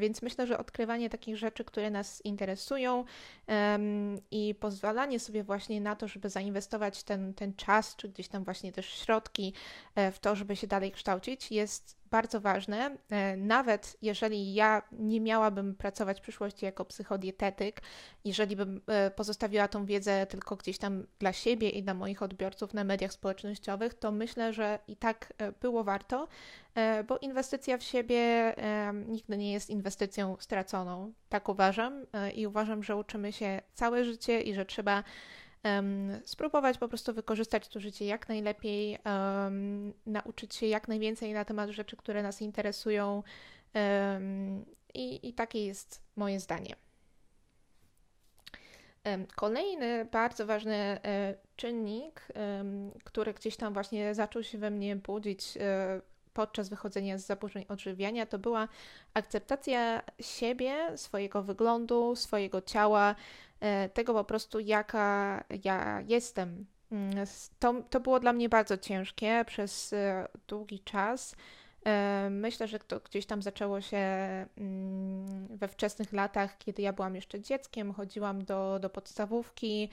Więc 0.00 0.22
myślę, 0.22 0.46
że 0.46 0.58
odkrywanie 0.58 1.10
takich 1.10 1.36
rzeczy, 1.36 1.64
które 1.64 1.90
nas 1.90 2.24
interesują 2.24 3.04
um, 3.46 4.18
i 4.30 4.54
pozwalanie 4.54 5.20
sobie 5.20 5.44
właśnie 5.44 5.80
na 5.80 5.96
to, 5.96 6.08
żeby 6.08 6.30
zainwestować 6.30 7.02
ten, 7.02 7.34
ten 7.34 7.54
czas, 7.54 7.96
czy 7.96 8.08
gdzieś 8.08 8.28
tam 8.28 8.44
właśnie 8.44 8.72
też 8.72 8.86
środki 8.86 9.52
e, 9.52 9.83
w 10.12 10.18
to, 10.18 10.36
żeby 10.36 10.56
się 10.56 10.66
dalej 10.66 10.92
kształcić, 10.92 11.50
jest 11.50 12.04
bardzo 12.10 12.40
ważne. 12.40 12.96
E, 13.10 13.36
nawet 13.36 13.96
jeżeli 14.02 14.54
ja 14.54 14.82
nie 14.92 15.20
miałabym 15.20 15.74
pracować 15.74 16.18
w 16.18 16.22
przyszłości 16.22 16.64
jako 16.64 16.84
psychodietetyk, 16.84 17.82
jeżeli 18.24 18.56
bym 18.56 18.80
e, 18.86 19.10
pozostawiła 19.10 19.68
tą 19.68 19.86
wiedzę 19.86 20.26
tylko 20.26 20.56
gdzieś 20.56 20.78
tam 20.78 21.06
dla 21.18 21.32
siebie 21.32 21.70
i 21.70 21.82
dla 21.82 21.94
moich 21.94 22.22
odbiorców 22.22 22.74
na 22.74 22.84
mediach 22.84 23.12
społecznościowych, 23.12 23.94
to 23.94 24.12
myślę, 24.12 24.52
że 24.52 24.78
i 24.88 24.96
tak 24.96 25.32
było 25.60 25.84
warto, 25.84 26.28
bo 27.08 27.18
inwestycja 27.18 27.78
w 27.78 27.82
siebie 27.82 28.54
nigdy 29.06 29.36
nie 29.36 29.52
jest 29.52 29.70
inwestycją 29.70 30.36
straconą. 30.40 31.12
Tak 31.28 31.48
uważam 31.48 32.06
i 32.34 32.46
uważam, 32.46 32.82
że 32.82 32.96
uczymy 32.96 33.32
się 33.32 33.60
całe 33.74 34.04
życie 34.04 34.40
i 34.40 34.54
że 34.54 34.66
trzeba 34.66 35.04
spróbować 36.24 36.78
po 36.78 36.88
prostu 36.88 37.14
wykorzystać 37.14 37.68
to 37.68 37.80
życie 37.80 38.06
jak 38.06 38.28
najlepiej, 38.28 38.98
nauczyć 40.06 40.54
się 40.54 40.66
jak 40.66 40.88
najwięcej 40.88 41.32
na 41.32 41.44
temat 41.44 41.70
rzeczy, 41.70 41.96
które 41.96 42.22
nas 42.22 42.42
interesują. 42.42 43.22
I, 44.94 45.28
I 45.28 45.32
takie 45.32 45.66
jest 45.66 46.02
moje 46.16 46.40
zdanie. 46.40 46.76
Kolejny 49.34 50.04
bardzo 50.04 50.46
ważny 50.46 50.74
e, 50.74 51.34
czynnik, 51.56 52.28
który 53.04 53.34
gdzieś 53.34 53.56
tam 53.56 53.72
właśnie 53.74 54.14
zaczął 54.14 54.42
się 54.42 54.58
we 54.58 54.70
mnie 54.70 54.96
budzić 54.96 55.56
e, 55.60 56.00
podczas 56.34 56.68
wychodzenia 56.68 57.18
z 57.18 57.26
zaburzeń 57.26 57.64
odżywiania, 57.68 58.26
to 58.26 58.38
była 58.38 58.68
akceptacja 59.14 60.02
siebie, 60.20 60.74
swojego 60.96 61.42
wyglądu, 61.42 62.16
swojego 62.16 62.62
ciała, 62.62 63.14
E, 63.64 63.88
tego 63.88 64.14
po 64.14 64.24
prostu, 64.24 64.60
jaka 64.60 65.44
ja 65.64 66.02
jestem. 66.08 66.66
Mm, 66.92 67.26
to, 67.58 67.74
to 67.90 68.00
było 68.00 68.20
dla 68.20 68.32
mnie 68.32 68.48
bardzo 68.48 68.78
ciężkie 68.78 69.44
przez 69.46 69.92
e, 69.92 70.28
długi 70.48 70.80
czas. 70.80 71.36
E, 71.86 72.28
myślę, 72.30 72.68
że 72.68 72.78
to 72.78 73.00
gdzieś 73.00 73.26
tam 73.26 73.42
zaczęło 73.42 73.80
się 73.80 73.96
mm, 73.96 75.46
we 75.50 75.68
wczesnych 75.68 76.12
latach, 76.12 76.58
kiedy 76.58 76.82
ja 76.82 76.92
byłam 76.92 77.14
jeszcze 77.14 77.40
dzieckiem, 77.40 77.92
chodziłam 77.92 78.44
do, 78.44 78.78
do 78.78 78.90
podstawówki. 78.90 79.88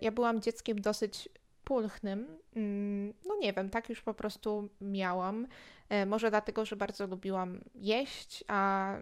Ja 0.00 0.12
byłam 0.12 0.40
dzieckiem 0.40 0.80
dosyć 0.80 1.28
pulchnym. 1.64 2.38
Mm, 2.56 3.14
no 3.26 3.36
nie 3.36 3.52
wiem, 3.52 3.70
tak 3.70 3.88
już 3.88 4.02
po 4.02 4.14
prostu 4.14 4.68
miałam. 4.80 5.46
E, 5.88 6.06
może 6.06 6.30
dlatego, 6.30 6.64
że 6.64 6.76
bardzo 6.76 7.06
lubiłam 7.06 7.60
jeść, 7.74 8.44
a, 8.48 8.96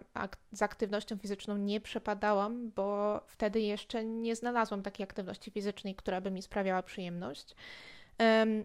z 0.51 0.61
aktywnością 0.61 1.17
fizyczną 1.17 1.57
nie 1.57 1.81
przepadałam, 1.81 2.71
bo 2.71 3.21
wtedy 3.27 3.61
jeszcze 3.61 4.05
nie 4.05 4.35
znalazłam 4.35 4.83
takiej 4.83 5.03
aktywności 5.03 5.51
fizycznej, 5.51 5.95
która 5.95 6.21
by 6.21 6.31
mi 6.31 6.41
sprawiała 6.41 6.83
przyjemność. 6.83 7.55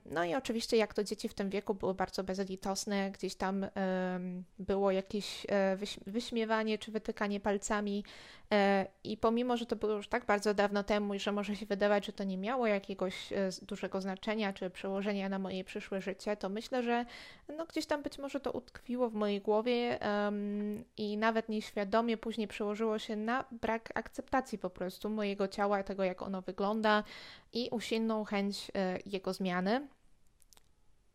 No 0.05 0.25
i 0.25 0.35
oczywiście, 0.35 0.77
jak 0.77 0.95
to 0.95 1.05
dzieci 1.05 1.29
w 1.29 1.35
tym 1.35 1.51
wieku 1.51 1.75
były 1.75 1.95
bardzo 1.95 2.25
bezlitosne, 2.25 3.11
gdzieś 3.11 3.35
tam 3.35 3.67
było 4.59 4.91
jakieś 4.91 5.47
e, 5.49 5.79
wyśmiewanie 6.07 6.79
czy 6.79 6.93
wytykanie 6.93 7.41
palcami, 7.41 8.05
i 9.05 9.17
pomimo, 9.17 9.57
że 9.57 9.67
to 9.67 9.77
było 9.77 9.93
już 9.93 10.09
tak 10.09 10.27
bardzo 10.27 10.55
dawno 10.55 10.83
temu 10.83 11.15
i 11.15 11.19
że 11.19 11.33
może 11.33 11.57
się 11.57 11.67
wydawać, 11.67 12.07
że 12.07 12.13
to 12.13 12.25
nie 12.25 12.39
miało 12.39 12.67
jakiegoś 12.67 13.33
e, 13.33 13.49
dużego 13.63 14.01
znaczenia 14.01 14.53
czy 14.53 14.71
przełożenia 14.71 15.29
na 15.29 15.39
moje 15.39 15.65
przyszłe 15.65 16.01
życie, 16.01 16.37
to 16.37 16.49
myślę, 16.49 16.83
że 16.83 17.05
no 17.57 17.67
gdzieś 17.67 17.87
tam 17.87 18.03
być 18.03 18.19
może 18.19 18.41
to 18.41 18.53
utkwiło 18.53 19.11
w 19.11 19.15
mojej 19.15 19.41
głowie 19.41 19.99
i 20.97 21.17
nawet 21.17 21.49
nieświadomie 21.49 22.17
później 22.17 22.49
przełożyło 22.49 22.99
się 22.99 23.17
na 23.17 23.45
brak 23.51 23.91
akceptacji 23.95 24.59
po 24.59 24.71
prostu 24.71 25.11
mojego 25.11 25.49
ciała, 25.49 25.83
tego 25.83 26.05
jak 26.05 26.23
ono 26.23 26.43
wygląda 26.43 27.05
i 27.53 27.69
usilną 27.71 28.25
chęć 28.25 28.71
jego 29.07 29.33
zmiany. 29.33 29.89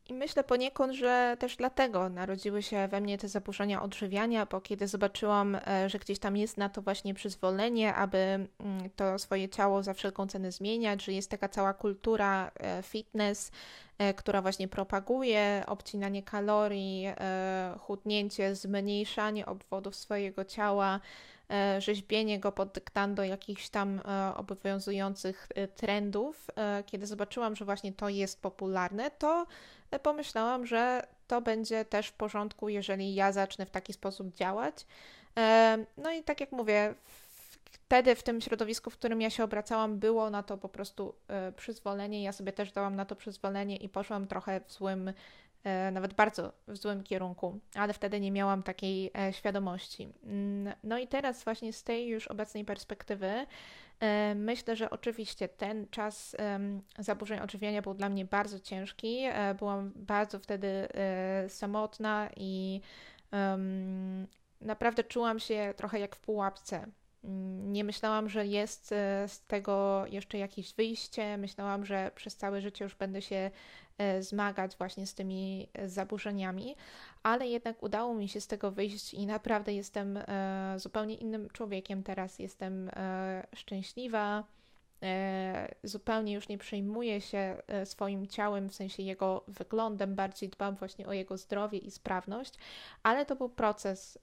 I 0.09 0.13
myślę 0.13 0.43
poniekąd, 0.43 0.93
że 0.93 1.37
też 1.39 1.55
dlatego 1.55 2.09
narodziły 2.09 2.63
się 2.63 2.87
we 2.87 3.01
mnie 3.01 3.17
te 3.17 3.27
zaburzenia 3.27 3.81
odżywiania, 3.81 4.45
bo 4.45 4.61
kiedy 4.61 4.87
zobaczyłam, 4.87 5.55
e, 5.67 5.89
że 5.89 5.99
gdzieś 5.99 6.19
tam 6.19 6.37
jest 6.37 6.57
na 6.57 6.69
to 6.69 6.81
właśnie 6.81 7.13
przyzwolenie, 7.13 7.95
aby 7.95 8.17
mm, 8.17 8.49
to 8.95 9.19
swoje 9.19 9.49
ciało 9.49 9.83
za 9.83 9.93
wszelką 9.93 10.27
cenę 10.27 10.51
zmieniać, 10.51 11.03
że 11.03 11.11
jest 11.11 11.29
taka 11.31 11.49
cała 11.49 11.73
kultura 11.73 12.51
e, 12.55 12.83
fitness, 12.83 13.51
e, 13.97 14.13
która 14.13 14.41
właśnie 14.41 14.67
propaguje 14.67 15.63
obcinanie 15.67 16.23
kalorii, 16.23 17.07
chudnięcie, 17.79 18.55
zmniejszanie 18.55 19.45
obwodów 19.45 19.95
swojego 19.95 20.45
ciała, 20.45 20.99
rzeźbienie 21.79 22.39
go 22.39 22.51
pod 22.51 22.71
dyktando 22.71 23.23
jakichś 23.23 23.69
tam 23.69 24.01
obowiązujących 24.35 25.47
trendów. 25.75 26.47
Kiedy 26.85 27.07
zobaczyłam, 27.07 27.55
że 27.55 27.65
właśnie 27.65 27.93
to 27.93 28.09
jest 28.09 28.41
popularne, 28.41 29.11
to 29.11 29.45
pomyślałam, 30.03 30.65
że 30.65 31.07
to 31.27 31.41
będzie 31.41 31.85
też 31.85 32.07
w 32.07 32.13
porządku, 32.13 32.69
jeżeli 32.69 33.15
ja 33.15 33.31
zacznę 33.31 33.65
w 33.65 33.71
taki 33.71 33.93
sposób 33.93 34.35
działać. 34.35 34.85
No 35.97 36.11
i 36.11 36.23
tak 36.23 36.39
jak 36.39 36.51
mówię, 36.51 36.95
wtedy 37.93 38.15
w 38.15 38.23
tym 38.23 38.41
środowisku, 38.41 38.89
w 38.89 38.97
którym 38.97 39.21
ja 39.21 39.29
się 39.29 39.43
obracałam, 39.43 39.99
było 39.99 40.29
na 40.29 40.43
to 40.43 40.57
po 40.57 40.69
prostu 40.69 41.15
e, 41.27 41.51
przyzwolenie. 41.51 42.23
Ja 42.23 42.31
sobie 42.31 42.53
też 42.53 42.71
dałam 42.71 42.95
na 42.95 43.05
to 43.05 43.15
przyzwolenie 43.15 43.77
i 43.77 43.89
poszłam 43.89 44.27
trochę 44.27 44.61
w 44.67 44.71
złym, 44.71 45.07
e, 45.07 45.13
nawet 45.91 46.13
bardzo 46.13 46.53
w 46.67 46.77
złym 46.77 47.03
kierunku, 47.03 47.59
ale 47.75 47.93
wtedy 47.93 48.19
nie 48.19 48.31
miałam 48.31 48.63
takiej 48.63 49.11
e, 49.17 49.33
świadomości. 49.33 50.09
Mm, 50.23 50.73
no 50.83 50.97
i 50.97 51.07
teraz, 51.07 51.43
właśnie 51.43 51.73
z 51.73 51.83
tej 51.83 52.07
już 52.07 52.27
obecnej 52.27 52.65
perspektywy, 52.65 53.45
E, 54.03 54.35
myślę, 54.35 54.75
że 54.75 54.89
oczywiście 54.89 55.47
ten 55.47 55.87
czas 55.89 56.35
zaburzeń 56.99 57.39
odżywiania 57.39 57.81
był 57.81 57.93
dla 57.93 58.09
mnie 58.09 58.25
bardzo 58.25 58.59
ciężki. 58.59 59.19
E, 59.23 59.55
byłam 59.55 59.91
bardzo 59.95 60.39
wtedy 60.39 60.67
e, 60.67 61.49
samotna 61.49 62.29
i 62.37 62.81
naprawdę 64.61 65.03
czułam 65.03 65.39
się 65.39 65.73
trochę 65.77 65.99
jak 65.99 66.15
w 66.15 66.19
pułapce. 66.19 66.87
Mm, 67.23 67.73
nie 67.73 67.83
myślałam, 67.83 68.29
że 68.29 68.47
jest 68.47 68.87
z 69.27 69.41
tego 69.47 70.05
jeszcze 70.07 70.37
jakieś 70.37 70.73
wyjście. 70.73 71.37
Myślałam, 71.37 71.85
że 71.85 72.11
przez 72.15 72.35
całe 72.35 72.61
życie 72.61 72.83
już 72.83 72.95
będę 72.95 73.21
się 73.21 73.51
E, 73.97 74.23
zmagać 74.23 74.75
właśnie 74.77 75.07
z 75.07 75.13
tymi 75.13 75.69
e, 75.73 75.89
zaburzeniami, 75.89 76.75
ale 77.23 77.47
jednak 77.47 77.83
udało 77.83 78.13
mi 78.13 78.29
się 78.29 78.41
z 78.41 78.47
tego 78.47 78.71
wyjść 78.71 79.13
i 79.13 79.25
naprawdę 79.25 79.73
jestem 79.73 80.17
e, 80.17 80.75
zupełnie 80.77 81.15
innym 81.15 81.49
człowiekiem 81.49 82.03
teraz. 82.03 82.39
Jestem 82.39 82.91
szczęśliwa, 83.55 84.43
zupełnie 85.83 86.33
już 86.33 86.47
nie 86.47 86.57
przejmuję 86.57 87.21
się 87.21 87.57
swoim 87.85 88.27
ciałem, 88.27 88.69
w 88.69 88.75
sensie 88.75 89.03
jego 89.03 89.43
wyglądem, 89.47 90.15
bardziej 90.15 90.49
dbam 90.49 90.75
właśnie 90.75 91.07
o 91.07 91.13
jego 91.13 91.37
zdrowie 91.37 91.77
i 91.77 91.91
sprawność, 91.91 92.53
ale 93.03 93.25
to 93.25 93.35
był 93.35 93.49
proces 93.49 94.19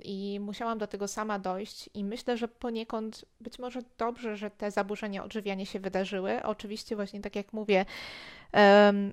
i 0.00 0.40
musiałam 0.40 0.78
do 0.78 0.86
tego 0.86 1.08
sama 1.08 1.38
dojść 1.38 1.90
i 1.94 2.04
myślę, 2.04 2.36
że 2.36 2.48
poniekąd 2.48 3.24
być 3.40 3.58
może 3.58 3.80
dobrze, 3.98 4.36
że 4.36 4.50
te 4.50 4.70
zaburzenia 4.70 5.24
odżywiania 5.24 5.66
się 5.66 5.80
wydarzyły. 5.80 6.42
Oczywiście 6.42 6.96
właśnie 6.96 7.20
tak 7.20 7.36
jak 7.36 7.52
mówię, 7.52 7.84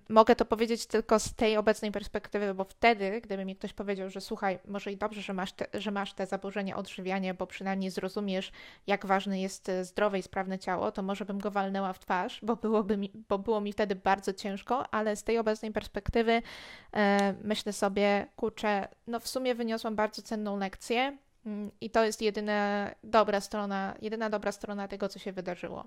mogę 0.10 0.36
to 0.36 0.46
powiedzieć 0.46 0.86
tylko 0.86 1.20
z 1.20 1.34
tej 1.34 1.58
obecnej 1.58 1.92
perspektywy, 1.92 2.54
bo 2.54 2.64
wtedy, 2.64 3.22
gdyby 3.22 3.46
mi 3.46 3.56
ktoś 3.56 3.74
powiedział, 3.74 4.10
że 4.10 4.22
słuchaj, 4.22 4.60
może 4.68 4.92
i 4.92 4.98
dobrze, 4.98 5.22
że 5.22 5.34
masz 5.34 5.52
te, 5.52 5.68
że 5.74 5.92
masz 5.92 6.14
te 6.14 6.26
zaburzenia 6.26 6.76
odżywiania, 6.76 7.34
bo 7.34 7.48
przynajmniej 7.48 7.92
zrozumiesz, 7.92 8.52
jak 8.88 9.06
ważne 9.06 9.42
jest 9.42 9.70
e, 9.70 9.86
zdrowe 9.86 10.20
i 10.20 10.22
sprawne 10.22 10.60
ciało, 10.60 10.92
to 10.92 11.04
może 11.04 11.26
bym 11.26 11.40
go 11.40 11.52
walnęła 11.52 11.94
w 11.94 12.00
twarz, 12.00 12.40
bo, 12.44 12.56
byłoby 12.56 12.98
mi, 12.98 13.12
bo 13.30 13.40
było 13.40 13.62
mi 13.62 13.74
wtedy 13.74 13.96
bardzo 13.96 14.34
ciężko, 14.34 14.94
ale 14.94 15.16
z 15.16 15.24
tej 15.24 15.38
obecnej 15.38 15.72
perspektywy 15.72 16.42
e, 16.94 17.34
myślę 17.44 17.74
sobie, 17.74 18.28
kurczę, 18.36 18.88
no 19.08 19.20
w 19.20 19.28
sumie 19.28 19.56
wyniosłam 19.56 19.96
bardzo 19.96 20.22
cenną 20.22 20.58
lekcję, 20.58 21.18
mm, 21.46 21.72
i 21.82 21.90
to 21.90 22.06
jest 22.06 22.22
jedyna 22.22 22.92
dobra 23.04 23.42
strona, 23.42 23.96
jedyna 24.02 24.30
dobra 24.30 24.52
strona 24.52 24.88
tego, 24.88 25.10
co 25.10 25.20
się 25.20 25.32
wydarzyło. 25.32 25.86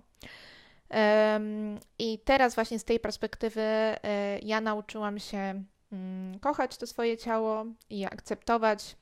I 1.98 2.18
teraz 2.24 2.54
właśnie 2.54 2.78
z 2.78 2.84
tej 2.84 3.00
perspektywy 3.00 3.60
e, 3.60 4.38
ja 4.42 4.60
nauczyłam 4.60 5.18
się 5.18 5.64
mm, 5.92 6.38
kochać 6.38 6.76
to 6.76 6.86
swoje 6.86 7.16
ciało 7.16 7.64
i 7.90 8.04
akceptować. 8.04 8.96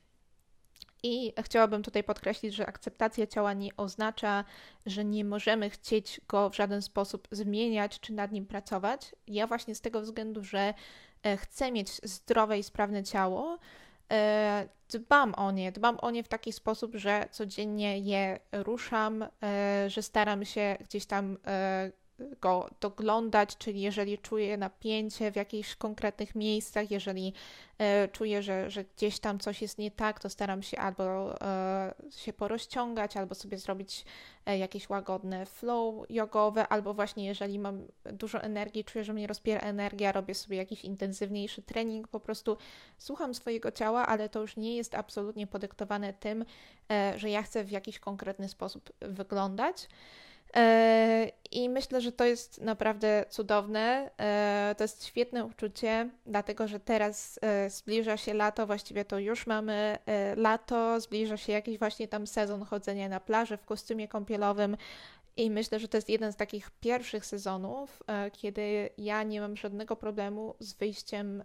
I 1.03 1.33
chciałabym 1.41 1.83
tutaj 1.83 2.03
podkreślić, 2.03 2.53
że 2.53 2.65
akceptacja 2.65 3.27
ciała 3.27 3.53
nie 3.53 3.75
oznacza, 3.77 4.45
że 4.85 5.05
nie 5.05 5.25
możemy 5.25 5.69
chcieć 5.69 6.21
go 6.27 6.49
w 6.49 6.55
żaden 6.55 6.81
sposób 6.81 7.27
zmieniać 7.31 7.99
czy 7.99 8.13
nad 8.13 8.31
nim 8.31 8.45
pracować. 8.45 9.15
Ja 9.27 9.47
właśnie 9.47 9.75
z 9.75 9.81
tego 9.81 10.01
względu, 10.01 10.43
że 10.43 10.73
e, 11.23 11.37
chcę 11.37 11.71
mieć 11.71 11.89
zdrowe 12.03 12.59
i 12.59 12.63
sprawne 12.63 13.03
ciało, 13.03 13.59
dbam 14.89 15.33
o 15.33 15.51
nie. 15.51 15.71
Dbam 15.71 15.97
o 16.01 16.11
nie 16.11 16.23
w 16.23 16.27
taki 16.27 16.53
sposób, 16.53 16.95
że 16.95 17.25
codziennie 17.31 17.99
je 17.99 18.39
ruszam, 18.51 19.25
e, 19.43 19.89
że 19.89 20.01
staram 20.01 20.45
się 20.45 20.77
gdzieś 20.79 21.05
tam 21.05 21.37
e, 21.47 21.91
go 22.19 22.69
doglądać, 22.81 23.57
czyli 23.57 23.81
jeżeli 23.81 24.17
czuję 24.17 24.57
napięcie 24.57 25.31
w 25.31 25.35
jakichś 25.35 25.75
konkretnych 25.75 26.35
miejscach, 26.35 26.91
jeżeli 26.91 27.33
e, 27.77 28.07
czuję, 28.07 28.43
że, 28.43 28.69
że 28.69 28.83
gdzieś 28.83 29.19
tam 29.19 29.39
coś 29.39 29.61
jest 29.61 29.77
nie 29.77 29.91
tak, 29.91 30.19
to 30.19 30.29
staram 30.29 30.63
się 30.63 30.77
albo 30.77 31.35
e, 31.41 31.93
się 32.11 32.33
porozciągać, 32.33 33.17
albo 33.17 33.35
sobie 33.35 33.57
zrobić 33.57 34.05
e, 34.45 34.57
jakieś 34.57 34.89
łagodne 34.89 35.45
flow 35.45 36.05
jogowe, 36.09 36.67
albo 36.67 36.93
właśnie 36.93 37.25
jeżeli 37.25 37.59
mam 37.59 37.87
dużo 38.05 38.41
energii, 38.41 38.83
czuję, 38.83 39.03
że 39.03 39.13
mnie 39.13 39.27
rozpiera 39.27 39.61
energia, 39.61 40.11
robię 40.11 40.35
sobie 40.35 40.57
jakiś 40.57 40.85
intensywniejszy 40.85 41.61
trening, 41.61 42.07
po 42.07 42.19
prostu 42.19 42.57
słucham 42.97 43.35
swojego 43.35 43.71
ciała, 43.71 44.05
ale 44.05 44.29
to 44.29 44.41
już 44.41 44.57
nie 44.57 44.75
jest 44.75 44.95
absolutnie 44.95 45.47
podyktowane 45.47 46.13
tym, 46.13 46.45
że 47.15 47.29
ja 47.29 47.43
chcę 47.43 47.63
w 47.63 47.71
jakiś 47.71 47.99
konkretny 47.99 48.49
sposób 48.49 48.89
wyglądać. 49.01 49.87
E, 50.55 51.31
I 51.51 51.69
myślę, 51.69 52.01
że 52.01 52.11
to 52.11 52.25
jest 52.25 52.61
naprawdę 52.61 53.25
cudowne. 53.29 54.09
E, 54.19 54.75
to 54.77 54.83
jest 54.83 55.05
świetne 55.05 55.45
uczucie, 55.45 56.09
dlatego 56.25 56.67
że 56.67 56.79
teraz 56.79 57.39
e, 57.41 57.69
zbliża 57.69 58.17
się 58.17 58.33
lato, 58.33 58.67
właściwie 58.67 59.05
to 59.05 59.19
już 59.19 59.47
mamy 59.47 59.97
lato, 60.35 60.99
zbliża 60.99 61.37
się 61.37 61.53
jakiś 61.53 61.79
właśnie 61.79 62.07
tam 62.07 62.27
sezon 62.27 62.65
chodzenia 62.65 63.09
na 63.09 63.19
plaży 63.19 63.57
w 63.57 63.65
kostiumie 63.65 64.07
kąpielowym. 64.07 64.77
I 65.37 65.51
myślę, 65.51 65.79
że 65.79 65.87
to 65.87 65.97
jest 65.97 66.09
jeden 66.09 66.33
z 66.33 66.35
takich 66.35 66.71
pierwszych 66.71 67.25
sezonów, 67.25 68.03
kiedy 68.33 68.89
ja 68.97 69.23
nie 69.23 69.41
mam 69.41 69.57
żadnego 69.57 69.95
problemu 69.95 70.55
z 70.59 70.73
wyjściem 70.73 71.43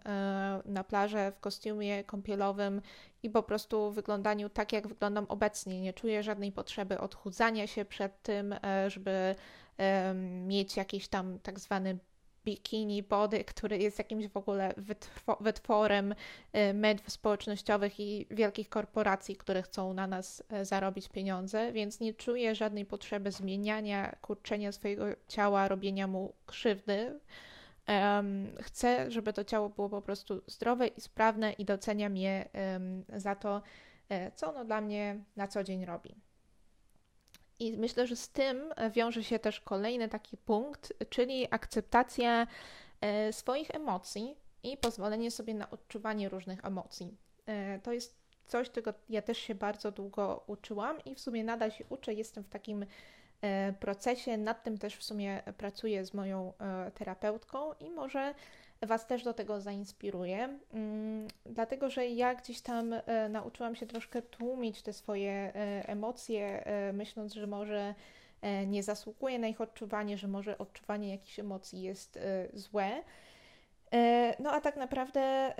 na 0.65 0.83
plażę 0.83 1.31
w 1.31 1.39
kostiumie 1.39 2.03
kąpielowym 2.03 2.81
i 3.23 3.29
po 3.29 3.43
prostu 3.43 3.91
wyglądaniu 3.91 4.49
tak, 4.49 4.73
jak 4.73 4.87
wyglądam 4.87 5.25
obecnie. 5.29 5.81
Nie 5.81 5.93
czuję 5.93 6.23
żadnej 6.23 6.51
potrzeby 6.51 6.99
odchudzania 6.99 7.67
się 7.67 7.85
przed 7.85 8.21
tym, 8.21 8.55
e, 8.63 8.89
żeby 8.89 9.35
mieć 10.45 10.77
jakiś 10.77 11.07
tam 11.07 11.39
tak 11.39 11.59
zwany 11.59 11.97
bikini 12.45 13.03
body, 13.03 13.43
który 13.43 13.77
jest 13.77 13.97
jakimś 13.97 14.27
w 14.27 14.37
ogóle 14.37 14.73
wytworem 15.39 16.15
e, 16.53 16.73
mediów 16.73 17.09
społecznościowych 17.09 17.99
i 17.99 18.27
wielkich 18.31 18.69
korporacji, 18.69 19.35
które 19.35 19.61
chcą 19.61 19.93
na 19.93 20.07
nas 20.07 20.43
e, 20.49 20.65
zarobić 20.65 21.09
pieniądze, 21.09 21.71
więc 21.73 21.99
nie 21.99 22.13
czuję 22.13 22.55
żadnej 22.55 22.85
potrzeby 22.85 23.31
zmieniania, 23.31 24.15
kurczenia 24.21 24.71
swojego 24.71 25.05
ciała, 25.27 25.67
robienia 25.67 26.07
mu 26.07 26.33
krzywdy 26.45 27.19
Um, 27.89 28.47
chcę, 28.61 29.11
żeby 29.11 29.33
to 29.33 29.43
ciało 29.43 29.69
było 29.69 29.89
po 29.89 30.01
prostu 30.01 30.41
zdrowe 30.47 30.87
i 30.87 31.01
sprawne 31.01 31.51
i 31.51 31.65
doceniam 31.65 32.17
je 32.17 32.49
um, 32.73 33.03
za 33.19 33.35
to, 33.35 33.61
e, 34.09 34.31
co 34.31 34.49
ono 34.49 34.65
dla 34.65 34.81
mnie 34.81 35.23
na 35.35 35.47
co 35.47 35.63
dzień 35.63 35.85
robi. 35.85 36.15
I 37.59 37.77
myślę, 37.77 38.07
że 38.07 38.15
z 38.15 38.29
tym 38.29 38.73
wiąże 38.91 39.23
się 39.23 39.39
też 39.39 39.59
kolejny 39.59 40.09
taki 40.09 40.37
punkt, 40.37 40.93
czyli 41.09 41.47
akceptacja 41.51 42.47
e, 43.01 43.33
swoich 43.33 43.71
emocji 43.71 44.35
i 44.63 44.77
pozwolenie 44.77 45.31
sobie 45.31 45.53
na 45.53 45.69
odczuwanie 45.69 46.29
różnych 46.29 46.65
emocji. 46.65 47.17
E, 47.45 47.79
to 47.79 47.93
jest 47.93 48.19
coś, 48.45 48.71
czego 48.71 48.93
ja 49.09 49.21
też 49.21 49.37
się 49.37 49.55
bardzo 49.55 49.91
długo 49.91 50.43
uczyłam 50.47 51.03
i 51.05 51.15
w 51.15 51.19
sumie 51.19 51.43
nadal 51.43 51.71
się 51.71 51.85
uczę. 51.89 52.13
Jestem 52.13 52.43
w 52.43 52.49
takim 52.49 52.85
E, 53.41 53.73
procesie. 53.79 54.37
Nad 54.37 54.63
tym 54.63 54.77
też 54.77 54.95
w 54.95 55.03
sumie 55.03 55.43
pracuję 55.57 56.05
z 56.05 56.13
moją 56.13 56.53
terapeutką 56.93 57.73
i 57.73 57.89
może 57.89 58.33
Was 58.81 59.07
też 59.07 59.23
do 59.23 59.33
tego 59.33 59.61
zainspiruje, 59.61 60.59
mm, 60.73 61.27
dlatego 61.45 61.89
że 61.89 62.07
ja 62.07 62.35
gdzieś 62.35 62.61
tam 62.61 62.93
e, 62.93 63.29
nauczyłam 63.29 63.75
się 63.75 63.85
troszkę 63.85 64.21
tłumić 64.21 64.81
te 64.81 64.93
swoje 64.93 65.53
emocje, 65.85 66.63
myśląc, 66.93 67.33
że 67.33 67.47
może 67.47 67.95
nie 68.67 68.83
zasługuję 68.83 69.39
na 69.39 69.47
ich 69.47 69.61
odczuwanie, 69.61 70.17
że 70.17 70.27
może 70.27 70.57
odczuwanie 70.57 71.11
jakichś 71.11 71.39
emocji 71.39 71.81
jest 71.81 72.19
złe. 72.53 73.03
No 74.39 74.51
a 74.51 74.61
tak 74.61 74.75
naprawdę 74.75 75.53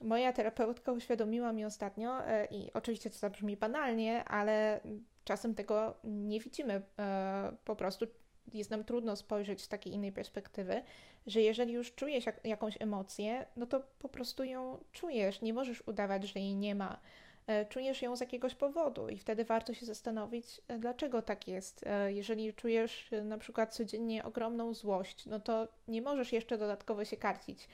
moja 0.00 0.32
terapeutka 0.32 0.92
uświadomiła 0.92 1.52
mi 1.52 1.64
ostatnio, 1.64 2.18
i 2.50 2.70
oczywiście 2.74 3.10
to 3.10 3.18
zabrzmi 3.18 3.56
banalnie, 3.56 4.24
ale 4.24 4.80
czasem 5.26 5.54
tego 5.54 5.94
nie 6.04 6.40
widzimy. 6.40 6.82
E, 6.98 7.52
po 7.64 7.76
prostu 7.76 8.06
jest 8.54 8.70
nam 8.70 8.84
trudno 8.84 9.16
spojrzeć 9.16 9.62
z 9.62 9.68
takiej 9.68 9.92
innej 9.92 10.12
perspektywy, 10.12 10.82
że 11.26 11.40
jeżeli 11.40 11.72
już 11.72 11.94
czujesz 11.94 12.24
jakąś 12.44 12.76
emocję, 12.80 13.46
no 13.56 13.66
to 13.66 13.82
po 13.98 14.08
prostu 14.08 14.44
ją 14.44 14.78
czujesz, 14.92 15.42
nie 15.42 15.54
możesz 15.54 15.82
udawać, 15.88 16.24
że 16.24 16.40
jej 16.40 16.54
nie 16.54 16.74
ma. 16.74 16.98
E, 17.46 17.66
czujesz 17.66 18.02
ją 18.02 18.16
z 18.16 18.20
jakiegoś 18.20 18.54
powodu 18.54 19.08
i 19.08 19.18
wtedy 19.18 19.44
warto 19.44 19.74
się 19.74 19.86
zastanowić, 19.86 20.60
e, 20.68 20.78
dlaczego 20.78 21.22
tak 21.22 21.48
jest. 21.48 21.84
Jeżeli 22.08 22.54
czujesz 22.54 23.10
na 23.24 23.38
przykład 23.38 23.74
codziennie 23.74 24.24
ogromną 24.24 24.74
złość, 24.74 25.26
no 25.26 25.40
to 25.40 25.68
nie 25.88 26.02
możesz 26.02 26.32
jeszcze 26.32 26.58
dodatkowo 26.58 27.04
się 27.04 27.16
karcić 27.16 27.68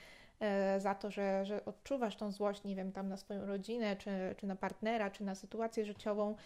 za 0.79 0.95
to, 0.95 1.11
że, 1.11 1.45
że 1.45 1.65
odczuwasz 1.65 2.17
tą 2.17 2.33
złość, 2.33 2.65
nie 2.65 2.77
wiem, 2.77 2.93
tam 2.93 3.09
na 3.09 3.17
swoją 3.17 3.47
rodzinę, 3.47 3.97
czy, 3.97 4.11
czy 4.37 4.47
na 4.47 4.57
partnera, 4.57 5.11
czy 5.11 5.25
na 5.25 5.35
sytuację 5.35 5.85
życiową, 5.85 6.37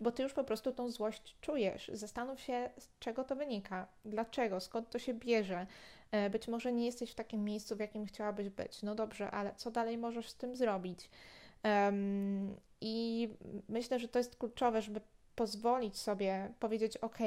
bo 0.00 0.12
ty 0.12 0.22
już 0.22 0.32
po 0.32 0.44
prostu 0.44 0.72
tą 0.72 0.90
złość 0.90 1.36
czujesz. 1.40 1.90
Zastanów 1.94 2.40
się, 2.40 2.70
z 2.78 2.88
czego 2.98 3.24
to 3.24 3.36
wynika, 3.36 3.86
dlaczego, 4.04 4.60
skąd 4.60 4.90
to 4.90 4.98
się 4.98 5.14
bierze. 5.14 5.66
E, 6.10 6.30
być 6.30 6.48
może 6.48 6.72
nie 6.72 6.86
jesteś 6.86 7.10
w 7.10 7.14
takim 7.14 7.44
miejscu, 7.44 7.76
w 7.76 7.80
jakim 7.80 8.06
chciałabyś 8.06 8.48
być. 8.48 8.82
No 8.82 8.94
dobrze, 8.94 9.30
ale 9.30 9.54
co 9.56 9.70
dalej 9.70 9.98
możesz 9.98 10.28
z 10.28 10.34
tym 10.34 10.56
zrobić? 10.56 11.10
Um, 11.64 12.56
I 12.80 13.28
myślę, 13.68 13.98
że 13.98 14.08
to 14.08 14.18
jest 14.18 14.36
kluczowe, 14.36 14.82
żeby 14.82 15.00
pozwolić 15.34 15.98
sobie 15.98 16.52
powiedzieć: 16.60 16.96
OK, 16.96 17.18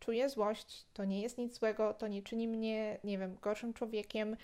czuję 0.00 0.28
złość, 0.28 0.86
to 0.92 1.04
nie 1.04 1.22
jest 1.22 1.38
nic 1.38 1.58
złego, 1.58 1.94
to 1.94 2.08
nie 2.08 2.22
czyni 2.22 2.48
mnie, 2.48 2.98
nie 3.04 3.18
wiem, 3.18 3.36
gorszym 3.42 3.74
człowiekiem. 3.74 4.36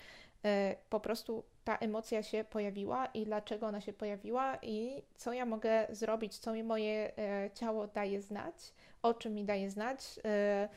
E, 0.45 0.75
po 0.89 0.99
prostu 0.99 1.43
ta 1.63 1.77
emocja 1.77 2.23
się 2.23 2.43
pojawiła 2.43 3.05
i 3.05 3.25
dlaczego 3.25 3.67
ona 3.67 3.81
się 3.81 3.93
pojawiła 3.93 4.57
i 4.61 5.03
co 5.15 5.33
ja 5.33 5.45
mogę 5.45 5.87
zrobić, 5.89 6.37
co 6.37 6.53
mi 6.53 6.63
moje 6.63 7.17
e, 7.17 7.49
ciało 7.53 7.87
daje 7.87 8.21
znać, 8.21 8.73
o 9.01 9.13
czym 9.13 9.33
mi 9.33 9.45
daje 9.45 9.69
znać, 9.69 10.19
e, 10.25 10.69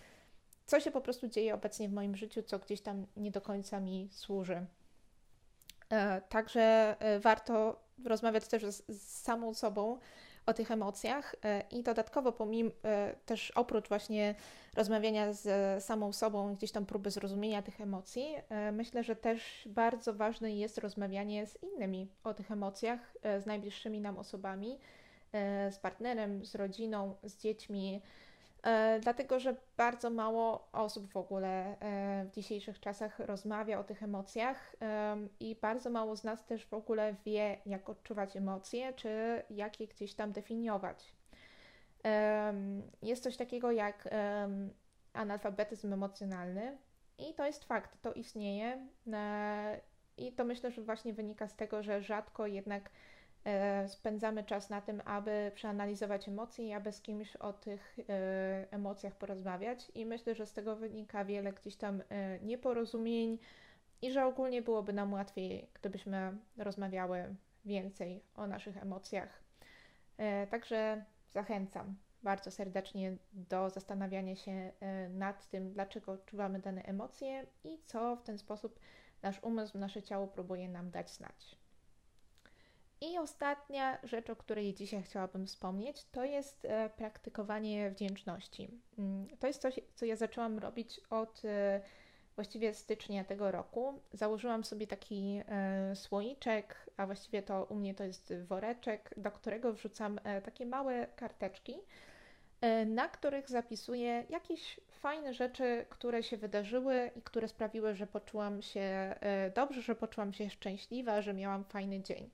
co 0.66 0.80
się 0.80 0.90
po 0.90 1.00
prostu 1.00 1.28
dzieje 1.28 1.54
obecnie 1.54 1.88
w 1.88 1.92
moim 1.92 2.16
życiu, 2.16 2.42
co 2.42 2.58
gdzieś 2.58 2.80
tam 2.80 3.06
nie 3.16 3.30
do 3.30 3.40
końca 3.40 3.80
mi 3.80 4.08
służy. 4.12 4.66
Także 6.28 6.96
warto 7.20 7.82
rozmawiać 8.04 8.48
też 8.48 8.64
z, 8.64 8.82
z 8.88 9.22
samą 9.22 9.54
sobą 9.54 9.98
o 10.46 10.54
tych 10.54 10.70
emocjach 10.70 11.36
i 11.70 11.82
dodatkowo 11.82 12.32
pomimo 12.32 12.70
też 13.26 13.50
oprócz 13.50 13.88
właśnie 13.88 14.34
rozmawiania 14.76 15.32
z 15.32 15.84
samą 15.84 16.12
sobą, 16.12 16.54
gdzieś 16.54 16.72
tam 16.72 16.86
próby 16.86 17.10
zrozumienia 17.10 17.62
tych 17.62 17.80
emocji, 17.80 18.34
e, 18.48 18.72
myślę, 18.72 19.04
że 19.04 19.16
też 19.16 19.62
bardzo 19.66 20.14
ważne 20.14 20.52
jest 20.52 20.78
rozmawianie 20.78 21.46
z 21.46 21.62
innymi 21.62 22.08
o 22.24 22.34
tych 22.34 22.50
emocjach, 22.50 23.14
e, 23.22 23.40
z 23.40 23.46
najbliższymi 23.46 24.00
nam 24.00 24.18
osobami, 24.18 24.78
e, 25.32 25.72
z 25.72 25.78
partnerem, 25.78 26.44
z 26.44 26.54
rodziną, 26.54 27.14
z 27.22 27.36
dziećmi. 27.36 28.02
Dlatego, 29.00 29.40
że 29.40 29.56
bardzo 29.76 30.10
mało 30.10 30.68
osób 30.72 31.12
w 31.12 31.16
ogóle 31.16 31.76
w 32.24 32.30
dzisiejszych 32.34 32.80
czasach 32.80 33.18
rozmawia 33.18 33.78
o 33.78 33.84
tych 33.84 34.02
emocjach 34.02 34.76
i 35.40 35.56
bardzo 35.62 35.90
mało 35.90 36.16
z 36.16 36.24
nas 36.24 36.44
też 36.44 36.66
w 36.66 36.74
ogóle 36.74 37.14
wie, 37.24 37.56
jak 37.66 37.88
odczuwać 37.88 38.36
emocje, 38.36 38.92
czy 38.92 39.42
jak 39.50 39.80
je 39.80 39.86
gdzieś 39.86 40.14
tam 40.14 40.32
definiować. 40.32 41.12
Jest 43.02 43.22
coś 43.22 43.36
takiego 43.36 43.72
jak 43.72 44.08
analfabetyzm 45.12 45.92
emocjonalny 45.92 46.78
i 47.18 47.34
to 47.34 47.46
jest 47.46 47.64
fakt, 47.64 48.02
to 48.02 48.12
istnieje. 48.12 48.88
E, 49.12 49.80
I 50.16 50.32
to 50.32 50.44
myślę, 50.44 50.70
że 50.70 50.82
właśnie 50.82 51.12
wynika 51.12 51.48
z 51.48 51.56
tego, 51.56 51.82
że 51.82 52.02
rzadko 52.02 52.46
jednak 52.46 52.86
e, 52.86 52.90
spędzamy 53.86 54.44
czas 54.44 54.70
na 54.70 54.80
tym, 54.80 55.02
aby 55.04 55.52
przeanalizować 55.54 56.28
emocje 56.28 56.68
i 56.68 56.72
aby 56.72 56.92
z 56.92 57.02
kimś 57.02 57.36
o 57.36 57.52
tych 57.52 57.96
e, 58.08 58.66
emocjach 58.70 59.14
porozmawiać. 59.16 59.92
I 59.94 60.06
myślę, 60.06 60.34
że 60.34 60.46
z 60.46 60.52
tego 60.52 60.76
wynika 60.76 61.24
wiele 61.24 61.52
gdzieś 61.52 61.76
tam 61.76 62.02
nieporozumień 62.42 63.38
i 64.02 64.12
że 64.12 64.26
ogólnie 64.26 64.62
byłoby 64.62 64.92
nam 64.92 65.12
łatwiej, 65.12 65.68
gdybyśmy 65.74 66.36
rozmawiały 66.56 67.34
więcej 67.64 68.22
o 68.34 68.46
naszych 68.46 68.76
emocjach. 68.76 69.42
Także 70.50 71.04
Zachęcam 71.32 71.96
bardzo 72.22 72.50
serdecznie 72.50 73.16
do 73.32 73.70
zastanawiania 73.70 74.36
się 74.36 74.72
e, 74.80 75.08
nad 75.08 75.48
tym, 75.48 75.72
dlaczego 75.72 76.12
odczuwamy 76.12 76.58
dane 76.58 76.82
emocje 76.82 77.46
i 77.64 77.78
co 77.86 78.16
w 78.16 78.22
ten 78.22 78.38
sposób 78.38 78.80
nasz 79.22 79.42
umysł, 79.42 79.78
nasze 79.78 80.02
ciało 80.02 80.26
próbuje 80.26 80.68
nam 80.68 80.90
dać 80.90 81.10
znać. 81.10 81.56
I 83.02 83.18
ostatnia 83.18 83.98
rzecz, 84.02 84.30
o 84.30 84.36
której 84.36 84.74
dzisiaj 84.74 85.02
chciałabym 85.02 85.46
wspomnieć, 85.46 86.04
to 86.12 86.24
jest 86.24 86.64
e, 86.64 86.90
praktykowanie 86.96 87.90
wdzięczności. 87.90 88.68
Mm, 88.98 89.26
to 89.38 89.46
jest 89.46 89.62
coś, 89.62 89.80
co 89.94 90.06
ja 90.06 90.16
zaczęłam 90.16 90.58
robić 90.58 91.00
od 91.10 91.42
e, 91.44 91.80
właściwie 92.34 92.74
stycznia 92.74 93.24
tego 93.24 93.50
roku. 93.50 94.00
Założyłam 94.12 94.64
sobie 94.64 94.86
taki 94.86 95.42
e, 95.48 95.96
słoiczek, 95.96 96.90
a 96.96 97.06
właściwie 97.06 97.42
to 97.42 97.64
u 97.64 97.74
mnie 97.74 97.94
to 97.94 98.04
jest 98.04 98.34
woreczek, 98.48 99.14
do 99.16 99.30
którego 99.30 99.72
wrzucam 99.72 100.20
takie 100.44 100.66
małe 100.66 101.06
karteczki. 101.16 101.74
na 102.86 103.08
których 103.08 103.50
zapisuję 103.50 104.24
jakieś 104.28 104.80
fajne 104.90 105.34
rzeczy, 105.34 105.86
które 105.88 106.22
się 106.22 106.36
wydarzyły 106.36 107.10
i 107.16 107.22
które 107.22 107.48
sprawiły, 107.48 107.94
że 107.94 108.06
poczułam 108.06 108.62
się 108.62 109.14
dobrze, 109.54 109.82
że 109.82 109.94
poczułam 109.94 110.32
się 110.32 110.50
szczęśliwa, 110.50 111.22
że 111.22 111.34
miałam 111.34 111.64
fajny 111.64 112.02
dzień. 112.02 112.30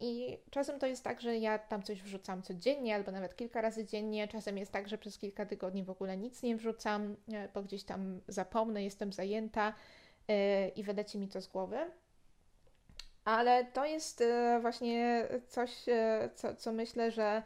I 0.00 0.38
czasem 0.50 0.78
to 0.78 0.86
jest 0.86 1.04
tak, 1.04 1.20
że 1.20 1.38
ja 1.38 1.58
tam 1.58 1.82
coś 1.82 2.02
wrzucam 2.02 2.42
codziennie 2.42 2.94
albo 2.94 3.10
nawet 3.10 3.36
kilka 3.36 3.60
razy 3.60 3.84
dziennie. 3.84 4.28
Czasem 4.28 4.58
jest 4.58 4.72
tak, 4.72 4.88
że 4.88 4.98
przez 4.98 5.18
kilka 5.18 5.46
tygodni 5.46 5.84
w 5.84 5.90
ogóle 5.90 6.16
nic 6.16 6.42
nie 6.42 6.56
wrzucam, 6.56 7.16
e, 7.32 7.48
bo 7.54 7.62
gdzieś 7.62 7.84
tam 7.84 8.20
zapomnę, 8.28 8.84
jestem 8.84 9.12
zajęta 9.12 9.74
yy, 10.28 10.34
i 10.68 10.82
wyleci 10.82 11.18
mi 11.18 11.28
to 11.28 11.40
z 11.40 11.46
głowy. 11.46 11.78
Ale 13.24 13.64
to 13.64 13.84
jest 13.84 14.20
yy, 14.20 14.60
właśnie 14.60 15.26
coś, 15.48 15.84
co, 16.34 16.54
co 16.54 16.72
myślę, 16.72 17.10
że 17.10 17.42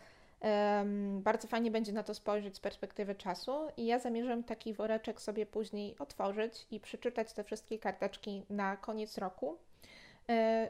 bardzo 1.20 1.48
fajnie 1.48 1.70
będzie 1.70 1.92
na 1.92 2.02
to 2.02 2.14
spojrzeć 2.14 2.56
z 2.56 2.60
perspektywy 2.60 3.14
czasu. 3.14 3.52
I 3.76 3.86
ja 3.86 3.98
zamierzam 3.98 4.44
taki 4.44 4.74
woreczek 4.74 5.20
sobie 5.20 5.46
później 5.46 5.98
otworzyć 5.98 6.66
i 6.70 6.80
przeczytać 6.80 7.32
te 7.32 7.44
wszystkie 7.44 7.78
karteczki 7.78 8.42
na 8.50 8.76
koniec 8.76 9.18
roku 9.18 9.58
E, 9.58 9.73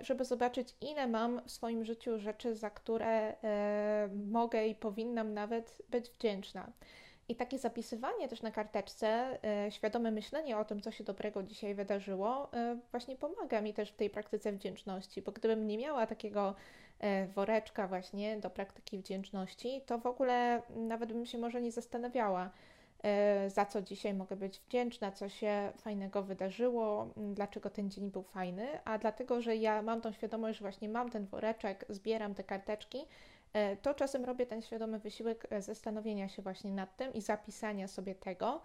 żeby 0.01 0.25
zobaczyć, 0.25 0.77
ile 0.81 1.07
mam 1.07 1.41
w 1.47 1.51
swoim 1.51 1.85
życiu 1.85 2.19
rzeczy, 2.19 2.55
za 2.55 2.71
które 2.71 3.35
e, 3.43 4.09
mogę 4.27 4.67
i 4.67 4.75
powinnam 4.75 5.35
nawet 5.35 5.83
być 5.89 6.11
wdzięczna. 6.11 6.73
I 7.29 7.37
takie 7.37 7.59
zapisywanie 7.59 8.29
też 8.29 8.43
na 8.43 8.51
karteczce, 8.51 9.39
e, 9.45 9.71
świadome 9.71 10.11
myślenie 10.11 10.59
o 10.59 10.65
tym, 10.65 10.81
co 10.81 10.91
się 10.91 11.05
dobrego 11.05 11.43
dzisiaj 11.43 11.75
wydarzyło, 11.75 12.51
właśnie 12.91 13.17
pomaga 13.17 13.61
mi 13.61 13.75
też 13.75 13.91
w 13.91 13.97
tej 13.97 14.11
praktyce 14.11 14.53
wdzięczności, 14.53 15.23
bo 15.23 15.33
gdybym 15.33 15.67
nie 15.67 15.79
miała 15.79 16.07
takiego 16.07 16.55
woreczka 17.35 17.89
właśnie 17.89 18.37
do 18.37 18.51
praktyki 18.51 18.99
wdzięczności, 18.99 19.83
to 19.87 19.99
w 19.99 20.07
ogóle 20.07 20.63
nawet 20.77 21.13
bym 21.13 21.27
się 21.27 21.39
może 21.39 21.63
nie 21.63 21.73
zastanawiała, 21.73 22.51
E, 22.51 22.74
za 23.49 23.67
co 23.67 23.83
dzisiaj 23.83 24.15
mogę 24.15 24.37
być 24.37 24.61
wdzięczna, 24.61 25.13
co 25.13 25.29
się 25.29 25.73
fajnego 25.77 26.23
wydarzyło, 26.23 27.09
dlaczego 27.17 27.71
ten 27.71 27.91
dzień 27.91 28.11
był 28.11 28.23
fajny, 28.23 28.67
a 28.85 28.99
dlatego, 28.99 29.41
że 29.41 29.57
ja 29.57 29.83
mam 29.83 30.01
tą 30.01 30.13
świadomość, 30.13 30.59
że 30.59 30.63
właśnie 30.63 30.89
mam 30.89 31.11
ten 31.11 31.27
woreczek, 31.27 31.85
zbieram 31.89 32.35
te 32.35 32.45
karteczki, 32.45 32.99
e, 33.53 33.77
to 33.77 33.95
czasem 33.95 34.25
robię 34.25 34.47
ten 34.47 34.63
świadomy 34.63 34.99
wysiłek 34.99 35.47
e, 35.51 35.63
zastanowienia 35.63 36.29
się 36.29 36.43
właśnie 36.43 36.73
nad 36.73 36.97
tym 36.97 37.15
i 37.15 37.21
zapisania 37.21 37.89
sobie 37.89 38.15
tego. 38.15 38.61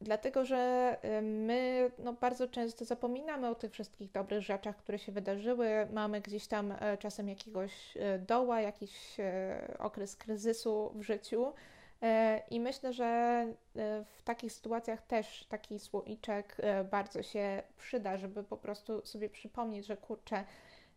Dlatego, 0.00 0.44
że 0.44 0.96
my 1.22 1.90
no, 1.98 2.12
bardzo 2.12 2.48
często 2.48 2.84
zapominamy 2.84 3.48
o 3.48 3.54
tych 3.54 3.72
wszystkich 3.72 4.12
dobrych 4.12 4.42
rzeczach, 4.42 4.76
które 4.76 4.98
się 4.98 5.12
wydarzyły. 5.12 5.68
Mamy 5.92 6.20
gdzieś 6.20 6.46
tam 6.46 6.74
czasem 6.98 7.28
jakiegoś 7.28 7.94
doła, 8.26 8.60
jakiś 8.60 9.16
okres 9.78 10.16
kryzysu 10.16 10.92
w 10.94 11.02
życiu. 11.02 11.52
E, 12.02 12.42
I 12.50 12.60
myślę, 12.60 12.92
że 12.92 13.04
e, 13.04 13.54
w 14.04 14.22
takich 14.22 14.52
sytuacjach 14.52 15.02
też 15.02 15.44
taki 15.48 15.78
słoiczek 15.78 16.56
e, 16.58 16.84
bardzo 16.84 17.22
się 17.22 17.62
przyda, 17.76 18.16
żeby 18.16 18.44
po 18.44 18.56
prostu 18.56 19.06
sobie 19.06 19.30
przypomnieć, 19.30 19.86
że 19.86 19.96
kurczę, 19.96 20.44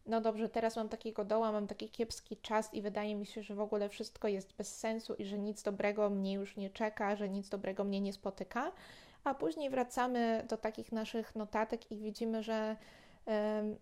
no 0.06 0.22
dobrze, 0.22 0.50
teraz 0.50 0.76
mam 0.76 0.90
takiego 0.90 1.26
doła, 1.26 1.52
mam 1.52 1.68
taki 1.68 1.90
kiepski 1.90 2.38
czas 2.38 2.74
i 2.74 2.82
wydaje 2.82 3.16
mi 3.16 3.26
się, 3.26 3.44
że 3.44 3.56
w 3.56 3.60
ogóle 3.60 3.90
wszystko 3.90 4.28
jest 4.28 4.54
bez 4.54 4.80
sensu 4.80 5.14
i 5.14 5.26
że 5.26 5.38
nic 5.38 5.64
dobrego 5.64 6.10
mnie 6.10 6.34
już 6.34 6.58
nie 6.58 6.70
czeka, 6.70 7.16
że 7.16 7.30
nic 7.30 7.50
dobrego 7.50 7.84
mnie 7.84 8.02
nie 8.02 8.14
spotyka. 8.14 8.72
A 9.24 9.34
później 9.34 9.70
wracamy 9.70 10.46
do 10.50 10.58
takich 10.58 10.92
naszych 10.92 11.36
notatek 11.36 11.92
i 11.92 11.98
widzimy, 11.98 12.44
że 12.44 12.76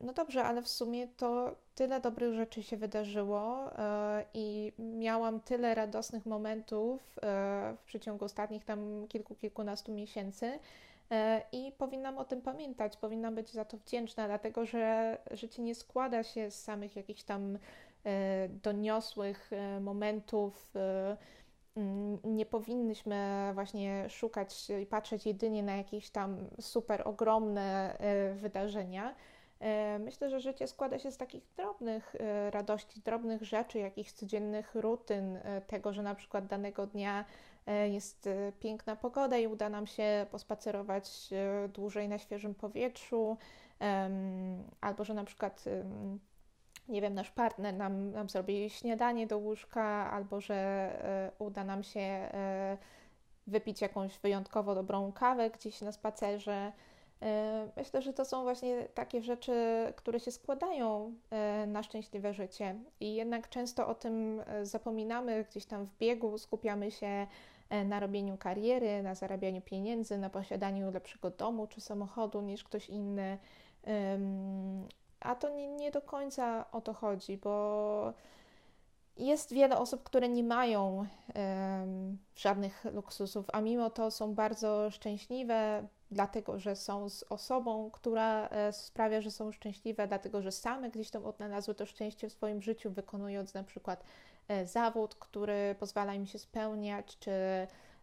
no 0.02 0.14
dobrze, 0.14 0.44
ale 0.44 0.62
w 0.62 0.70
sumie 0.70 1.08
to 1.08 1.56
tyle 1.76 2.02
dobrych 2.02 2.34
rzeczy 2.34 2.64
się 2.64 2.78
wydarzyło 2.78 3.72
e, 3.78 4.26
i 4.34 4.74
miałam 4.80 5.40
tyle 5.40 5.76
radosnych 5.76 6.26
momentów 6.26 7.20
e, 7.22 7.76
w 7.78 7.84
przeciągu 7.86 8.26
ostatnich 8.26 8.66
tam 8.66 9.08
kilku, 9.08 9.36
kilkunastu 9.36 9.92
miesięcy. 9.92 10.60
E, 11.12 11.42
I 11.52 11.72
powinnam 11.72 12.18
o 12.18 12.26
tym 12.26 12.42
pamiętać, 12.42 12.98
powinnam 12.98 13.36
być 13.36 13.52
za 13.52 13.66
to 13.66 13.78
wdzięczna, 13.78 14.28
dlatego 14.28 14.66
że 14.66 15.18
życie 15.32 15.62
nie 15.62 15.76
składa 15.76 16.24
się 16.24 16.52
z 16.52 16.64
samych 16.64 16.96
jakichś 16.96 17.24
tam 17.24 17.58
doniosłych 18.64 19.52
momentów. 19.82 20.74
Nie 22.24 22.46
powinnyśmy 22.46 23.52
właśnie 23.54 24.10
szukać 24.10 24.70
i 24.82 24.86
patrzeć 24.86 25.26
jedynie 25.26 25.64
na 25.64 25.76
jakieś 25.76 26.10
tam 26.10 26.38
super 26.60 27.02
ogromne 27.06 27.98
wydarzenia 28.36 29.16
myślę, 30.00 30.30
że 30.30 30.40
życie 30.40 30.68
składa 30.68 31.00
się 31.00 31.12
z 31.12 31.18
takich 31.18 31.44
drobnych 31.58 32.16
e, 32.20 32.52
radości, 32.52 33.02
drobnych 33.02 33.44
rzeczy, 33.44 33.80
jakichś 33.80 34.12
codziennych 34.12 34.76
rutyn, 34.76 35.38
e, 35.38 35.62
tego, 35.62 35.94
że 35.94 36.04
na 36.04 36.16
przykład 36.16 36.48
danego 36.48 36.88
dnia 36.88 37.26
jest 37.92 38.30
piękna 38.60 38.96
pogoda 38.96 39.38
i 39.38 39.48
uda 39.48 39.70
nam 39.70 39.88
się 39.88 40.26
pospacerować 40.32 41.30
dłużej 41.74 42.10
na 42.10 42.18
świeżym 42.18 42.56
powietrzu, 42.56 43.38
albo 44.82 45.04
że 45.04 45.14
na 45.14 45.24
przykład 45.24 45.64
nie 46.90 47.02
wiem, 47.02 47.14
nasz 47.14 47.32
partner 47.32 47.74
nam, 47.74 48.12
nam 48.12 48.30
zrobi 48.30 48.70
śniadanie 48.70 49.28
do 49.28 49.38
łóżka, 49.38 50.12
albo 50.12 50.42
że 50.42 51.34
uda 51.40 51.64
nam 51.64 51.84
się 51.84 52.30
wypić 53.48 53.82
jakąś 53.82 54.20
wyjątkowo 54.20 54.76
dobrą 54.76 55.12
kawę 55.12 55.50
gdzieś 55.50 55.82
na 55.82 55.92
spacerze. 55.92 56.72
E, 57.22 57.68
myślę, 57.78 58.02
że 58.02 58.14
to 58.14 58.26
są 58.26 58.44
właśnie 58.44 58.88
takie 58.94 59.22
rzeczy, 59.22 59.54
które 59.96 60.20
się 60.20 60.32
składają 60.32 61.14
e, 61.30 61.66
na 61.68 61.84
szczęśliwe 61.84 62.34
życie 62.34 62.76
i 63.00 63.16
jednak 63.16 63.50
często 63.50 63.88
o 63.88 63.96
tym 63.96 64.44
e, 64.46 64.66
zapominamy 64.66 65.46
gdzieś 65.50 65.66
tam 65.66 65.86
w 65.86 65.98
biegu, 65.98 66.38
skupiamy 66.38 66.92
się 66.92 67.28
na 67.86 68.00
robieniu 68.00 68.38
kariery, 68.38 69.04
na 69.04 69.16
zarabianiu 69.16 69.62
pieniędzy, 69.62 70.18
na 70.18 70.30
posiadaniu 70.30 70.92
lepszego 70.92 71.30
domu 71.30 71.68
czy 71.68 71.82
samochodu 71.82 72.42
niż 72.42 72.64
ktoś 72.64 72.90
inny. 72.90 73.38
A 75.20 75.36
to 75.36 75.50
nie, 75.50 75.68
nie 75.68 75.92
do 75.92 76.02
końca 76.02 76.66
o 76.72 76.82
to 76.82 76.94
chodzi, 76.94 77.38
bo 77.38 78.14
jest 79.18 79.54
wiele 79.54 79.78
osób, 79.78 80.04
które 80.04 80.30
nie 80.30 80.44
mają 80.44 81.06
żadnych 82.36 82.86
luksusów, 82.86 83.46
a 83.54 83.62
mimo 83.62 83.90
to 83.90 84.12
są 84.12 84.36
bardzo 84.36 84.90
szczęśliwe, 84.90 85.88
dlatego 86.12 86.60
że 86.60 86.76
są 86.76 87.10
z 87.10 87.24
osobą, 87.30 87.92
która 87.92 88.48
e, 88.48 88.74
sprawia, 88.74 89.22
że 89.22 89.32
są 89.32 89.52
szczęśliwe, 89.52 90.08
dlatego 90.08 90.42
że 90.42 90.52
same 90.52 90.90
gdzieś 90.90 91.10
tam 91.10 91.26
odnalazły 91.26 91.76
to 91.76 91.86
szczęście 91.86 92.30
w 92.30 92.34
swoim 92.34 92.62
życiu, 92.62 92.92
wykonując 92.92 93.54
na 93.54 93.64
przykład 93.64 94.04
e, 94.48 94.68
zawód, 94.68 95.16
który 95.16 95.76
pozwala 95.80 96.14
im 96.14 96.26
się 96.26 96.40
spełniać, 96.40 97.20
czy 97.20 97.32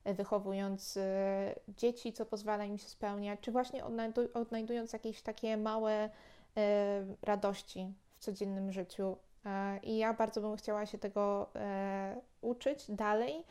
wychowując 0.05 0.97
e, 0.97 1.55
dzieci, 1.69 2.13
co 2.13 2.27
pozwala 2.27 2.65
im 2.65 2.79
się 2.79 2.89
spełniać, 2.89 3.41
czy 3.41 3.53
właśnie 3.53 3.85
odnajdując 4.35 4.93
jakieś 4.93 5.23
takie 5.23 5.57
małe 5.57 6.11
radości 7.23 7.93
w 8.17 8.19
codziennym 8.19 8.73
życiu. 8.73 9.17
I 9.83 9.99
ja 9.99 10.15
bardzo 10.15 10.41
bym 10.41 10.57
chciała 10.57 10.87
się 10.87 10.99
tego 10.99 11.51
uczyć 12.41 12.91
dalej 12.91 13.45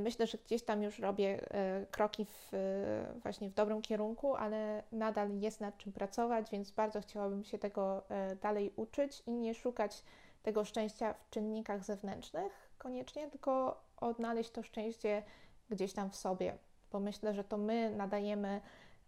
myślę, 0.00 0.26
że 0.26 0.38
gdzieś 0.38 0.62
tam 0.62 0.82
już 0.82 0.98
robię 0.98 1.54
e, 1.54 1.86
kroki 1.90 2.24
w, 2.24 2.54
e, 2.54 3.20
właśnie 3.22 3.50
w 3.50 3.54
dobrym 3.54 3.82
kierunku, 3.82 4.36
ale 4.36 4.82
nadal 4.92 5.40
jest 5.40 5.60
nad 5.60 5.78
czym 5.78 5.92
pracować, 5.92 6.50
więc 6.50 6.70
bardzo 6.70 7.00
chciałabym 7.00 7.44
się 7.44 7.58
tego 7.58 8.02
dalej 8.42 8.72
uczyć 8.76 9.22
i 9.26 9.32
nie 9.32 9.54
szukać 9.54 10.04
tego 10.42 10.64
szczęścia 10.64 11.14
w 11.14 11.30
czynnikach 11.30 11.84
zewnętrznych 11.84 12.72
koniecznie, 12.78 13.30
tylko 13.30 13.80
odnaleźć 13.96 14.50
to 14.50 14.62
szczęście 14.62 15.22
gdzieś 15.70 15.92
tam 15.92 16.10
w 16.10 16.16
sobie, 16.16 16.58
bo 16.92 17.00
myślę, 17.00 17.34
że 17.34 17.44
to 17.44 17.56
my 17.56 17.90
nadajemy 17.96 18.60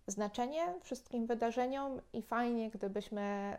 znaczenie 0.07 0.75
wszystkim 0.81 1.27
wydarzeniom 1.27 2.01
i 2.13 2.23
fajnie, 2.23 2.71
gdybyśmy 2.71 3.59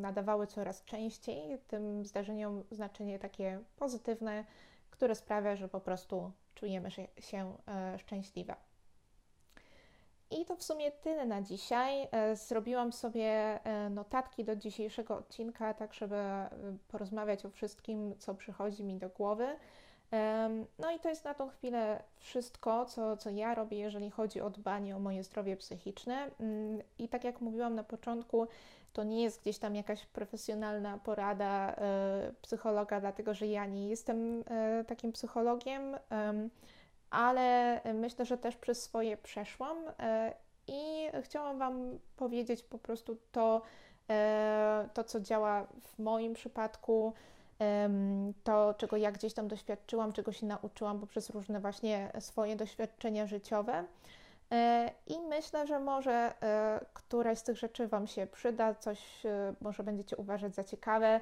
nadawały 0.00 0.46
coraz 0.46 0.84
częściej 0.84 1.58
tym 1.58 2.04
zdarzeniom 2.04 2.64
znaczenie 2.70 3.18
takie 3.18 3.60
pozytywne, 3.76 4.44
które 4.90 5.14
sprawia, 5.14 5.56
że 5.56 5.68
po 5.68 5.80
prostu 5.80 6.32
czujemy 6.54 6.90
się 7.18 7.56
e, 7.68 7.98
szczęśliwe. 7.98 8.54
I 10.30 10.44
to 10.44 10.56
w 10.56 10.62
sumie 10.62 10.92
tyle 10.92 11.26
na 11.26 11.42
dzisiaj. 11.42 12.08
E, 12.12 12.36
zrobiłam 12.36 12.92
sobie 12.92 13.60
e, 13.64 13.90
notatki 13.90 14.44
do 14.44 14.56
dzisiejszego 14.56 15.16
odcinka, 15.16 15.74
tak 15.74 15.94
żeby 15.94 16.16
porozmawiać 16.88 17.46
o 17.46 17.50
wszystkim, 17.50 18.14
co 18.18 18.34
przychodzi 18.34 18.84
mi 18.84 18.98
do 18.98 19.08
głowy. 19.08 19.56
No 20.78 20.90
i 20.90 20.98
to 20.98 21.08
jest 21.08 21.24
na 21.24 21.34
tą 21.34 21.48
chwilę 21.48 22.02
wszystko, 22.16 22.86
co, 22.86 23.16
co 23.16 23.30
ja 23.30 23.54
robię, 23.54 23.78
jeżeli 23.78 24.10
chodzi 24.10 24.40
o 24.40 24.50
dbanie 24.50 24.96
o 24.96 24.98
moje 24.98 25.22
zdrowie 25.22 25.56
psychiczne. 25.56 26.30
Mm, 26.40 26.82
I 26.98 27.08
tak 27.08 27.24
jak 27.24 27.40
mówiłam 27.40 27.74
na 27.74 27.84
początku, 27.84 28.46
to 28.92 29.04
nie 29.04 29.22
jest 29.22 29.40
gdzieś 29.40 29.58
tam 29.58 29.76
jakaś 29.76 30.06
profesjonalna 30.06 30.98
porada 30.98 31.74
e, 31.74 32.32
psychologa, 32.42 33.00
dlatego 33.00 33.34
że 33.34 33.46
ja 33.46 33.66
nie 33.66 33.88
jestem 33.88 34.44
e, 34.46 34.84
takim 34.84 35.12
psychologiem, 35.12 35.96
ale 37.10 37.80
myślę, 37.94 38.24
że 38.24 38.38
też 38.38 38.56
przez 38.56 38.82
swoje 38.82 39.16
przeszłam 39.16 39.76
e, 39.98 40.34
i 40.66 41.08
chciałam 41.22 41.58
Wam 41.58 41.98
powiedzieć 42.16 42.62
po 42.62 42.78
prostu 42.78 43.16
to, 43.32 43.62
to 44.94 45.04
co 45.04 45.20
działa 45.20 45.66
w 45.80 45.98
moim 45.98 46.34
przypadku 46.34 47.12
to, 48.44 48.74
czego 48.74 48.96
ja 48.96 49.12
gdzieś 49.12 49.34
tam 49.34 49.48
doświadczyłam, 49.48 50.12
czego 50.12 50.32
się 50.32 50.46
nauczyłam 50.46 51.00
poprzez 51.00 51.30
różne 51.30 51.60
właśnie 51.60 52.12
swoje 52.20 52.56
doświadczenia 52.56 53.26
życiowe. 53.26 53.84
E, 54.52 54.90
I 55.06 55.20
myślę, 55.20 55.66
że 55.66 55.80
może 55.80 56.12
e, 56.42 56.80
któraś 56.94 57.38
z 57.38 57.42
tych 57.42 57.56
rzeczy 57.56 57.88
Wam 57.88 58.06
się 58.06 58.26
przyda, 58.26 58.74
coś 58.74 59.26
e, 59.26 59.54
może 59.60 59.82
będziecie 59.82 60.16
uważać 60.16 60.54
za 60.54 60.64
ciekawe. 60.64 61.20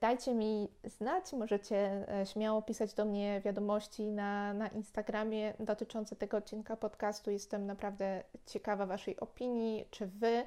Dajcie 0.00 0.34
mi 0.34 0.68
znać, 0.84 1.32
możecie 1.32 2.06
śmiało 2.32 2.62
pisać 2.62 2.94
do 2.94 3.04
mnie 3.04 3.40
wiadomości 3.44 4.06
na, 4.06 4.54
na 4.54 4.68
Instagramie 4.68 5.54
dotyczące 5.60 6.16
tego 6.16 6.36
odcinka 6.36 6.76
podcastu. 6.76 7.30
Jestem 7.30 7.66
naprawdę 7.66 8.22
ciekawa 8.46 8.86
Waszej 8.86 9.20
opinii. 9.20 9.84
Czy 9.90 10.06
Wy 10.06 10.44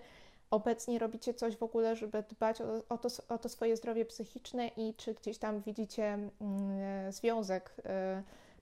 obecnie 0.51 0.99
robicie 0.99 1.33
coś 1.33 1.57
w 1.57 1.63
ogóle, 1.63 1.95
żeby 1.95 2.23
dbać 2.29 2.61
o, 2.61 2.65
o, 2.89 2.97
to, 2.97 3.09
o 3.29 3.37
to 3.37 3.49
swoje 3.49 3.77
zdrowie 3.77 4.05
psychiczne 4.05 4.67
i 4.67 4.93
czy 4.93 5.13
gdzieś 5.13 5.37
tam 5.37 5.61
widzicie 5.61 6.03
mm, 6.03 7.11
związek 7.11 7.75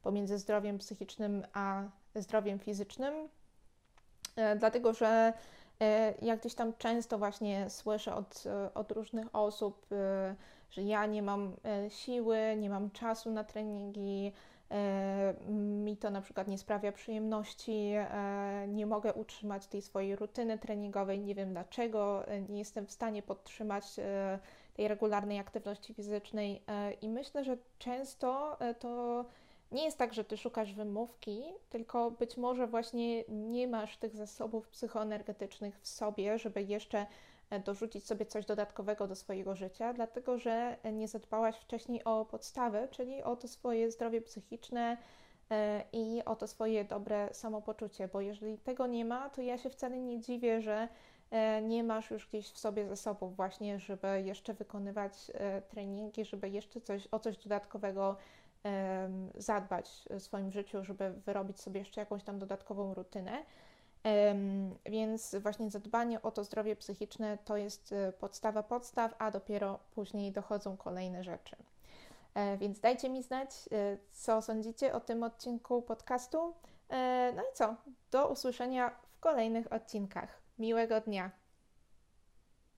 pomiędzy 0.02 0.38
zdrowiem 0.38 0.78
psychicznym 0.78 1.44
a 1.54 1.84
zdrowiem 2.16 2.60
fizycznym? 2.60 3.14
E, 4.36 4.56
dlatego 4.56 4.94
że 4.94 5.34
jak 6.22 6.40
gdzieś 6.40 6.56
tam 6.56 6.74
często 6.78 7.18
właśnie 7.18 7.70
słyszę 7.70 8.16
od, 8.16 8.44
od 8.74 8.92
różnych 8.92 9.36
osób, 9.36 9.86
że 10.70 10.84
ja 10.84 11.06
nie 11.06 11.22
mam 11.22 11.56
siły, 11.90 12.38
nie 12.58 12.70
mam 12.70 12.92
czasu 12.92 13.32
na 13.32 13.44
treningi, 13.44 14.32
mi 15.84 15.98
to 15.98 16.10
na 16.10 16.22
przykład 16.22 16.48
nie 16.48 16.58
sprawia 16.58 16.92
przyjemności, 16.92 17.94
nie 18.68 18.86
mogę 18.86 19.14
utrzymać 19.14 19.68
tej 19.68 19.82
swojej 19.82 20.16
rutyny 20.16 20.58
treningowej, 20.58 21.20
nie 21.20 21.36
wiem 21.36 21.52
dlaczego, 21.52 22.26
nie 22.50 22.60
jestem 22.60 22.88
w 22.88 22.92
stanie 22.92 23.24
podtrzymać 23.24 23.86
tej 24.74 24.88
regularnej 24.88 25.40
aktywności 25.40 25.94
fizycznej 25.94 26.64
i 27.02 27.10
myślę, 27.10 27.44
że 27.44 27.58
często 27.80 28.58
to 28.80 29.26
nie 29.72 29.84
jest 29.84 29.98
tak, 29.98 30.14
że 30.14 30.24
ty 30.24 30.38
szukasz 30.38 30.74
wymówki, 30.74 31.44
tylko 31.70 32.12
być 32.12 32.38
może 32.38 32.68
właśnie 32.68 33.24
nie 33.28 33.68
masz 33.68 33.98
tych 33.98 34.16
zasobów 34.16 34.70
psychoenergetycznych 34.70 35.80
w 35.80 35.88
sobie, 35.88 36.38
żeby 36.38 36.64
jeszcze 36.64 37.00
e, 37.00 37.08
dorzucić 37.66 38.08
sobie 38.08 38.26
coś 38.26 38.46
dodatkowego 38.46 39.08
do 39.08 39.16
swojego 39.16 39.56
życia, 39.56 39.94
dlatego 39.94 40.38
że 40.38 40.78
nie 40.94 41.08
zadbałaś 41.08 41.56
wcześniej 41.56 42.04
o 42.04 42.26
podstawę, 42.26 42.88
czyli 42.92 43.24
o 43.24 43.36
to 43.36 43.48
swoje 43.48 43.92
zdrowie 43.92 44.22
psychiczne 44.22 44.98
e, 45.52 45.84
i 45.94 46.26
o 46.26 46.36
to 46.36 46.48
swoje 46.48 46.86
dobre 46.86 47.30
samopoczucie, 47.34 48.08
bo 48.08 48.22
jeżeli 48.22 48.58
tego 48.58 48.88
nie 48.88 49.06
ma, 49.06 49.30
to 49.30 49.42
ja 49.42 49.58
się 49.58 49.70
wcale 49.70 50.00
nie 50.00 50.20
dziwię, 50.20 50.62
że 50.62 50.88
e, 51.32 51.62
nie 51.62 51.84
masz 51.84 52.12
już 52.12 52.28
gdzieś 52.28 52.52
w 52.52 52.60
sobie 52.60 52.88
zasobów 52.88 53.36
właśnie, 53.36 53.80
żeby 53.80 54.22
jeszcze 54.22 54.54
wykonywać 54.54 55.32
treningi, 55.70 56.26
żeby 56.26 56.50
jeszcze 56.50 56.82
coś, 56.82 57.08
o 57.12 57.20
coś 57.20 57.38
dodatkowego 57.38 58.16
zadbać 59.36 60.06
w 60.10 60.22
swoim 60.22 60.52
życiu, 60.52 60.84
żeby 60.84 61.12
wyrobić 61.12 61.62
sobie 61.62 61.80
jeszcze 61.80 62.02
jakąś 62.02 62.24
tam 62.24 62.40
dodatkową 62.40 62.94
rutynę. 62.94 63.44
Więc 64.86 65.36
właśnie 65.36 65.70
zadbanie 65.70 66.22
o 66.22 66.32
to 66.32 66.44
zdrowie 66.44 66.76
psychiczne 66.76 67.38
to 67.46 67.58
jest 67.58 67.92
e, 67.92 68.12
podstawa 68.12 68.64
podstaw, 68.64 69.16
a 69.20 69.32
dopiero 69.32 69.80
później 69.92 70.32
dochodzą 70.32 70.78
kolejne 70.78 71.24
rzeczy. 71.24 71.56
E, 72.34 72.58
więc 72.58 72.80
dajcie 72.80 73.10
mi 73.10 73.24
znać, 73.24 73.50
e, 73.72 73.98
co 74.12 74.42
sądzicie 74.42 74.94
o 74.94 75.00
tym 75.00 75.24
odcinku 75.24 75.82
podcastu. 75.82 76.54
No 77.36 77.42
i 77.42 77.54
co? 77.54 77.76
Do 78.12 78.28
usłyszenia 78.28 78.90
w 78.90 79.20
kolejnych 79.20 79.74
odcinkach. 79.74 80.42
Miłego 80.60 81.02
dnia. 81.02 81.32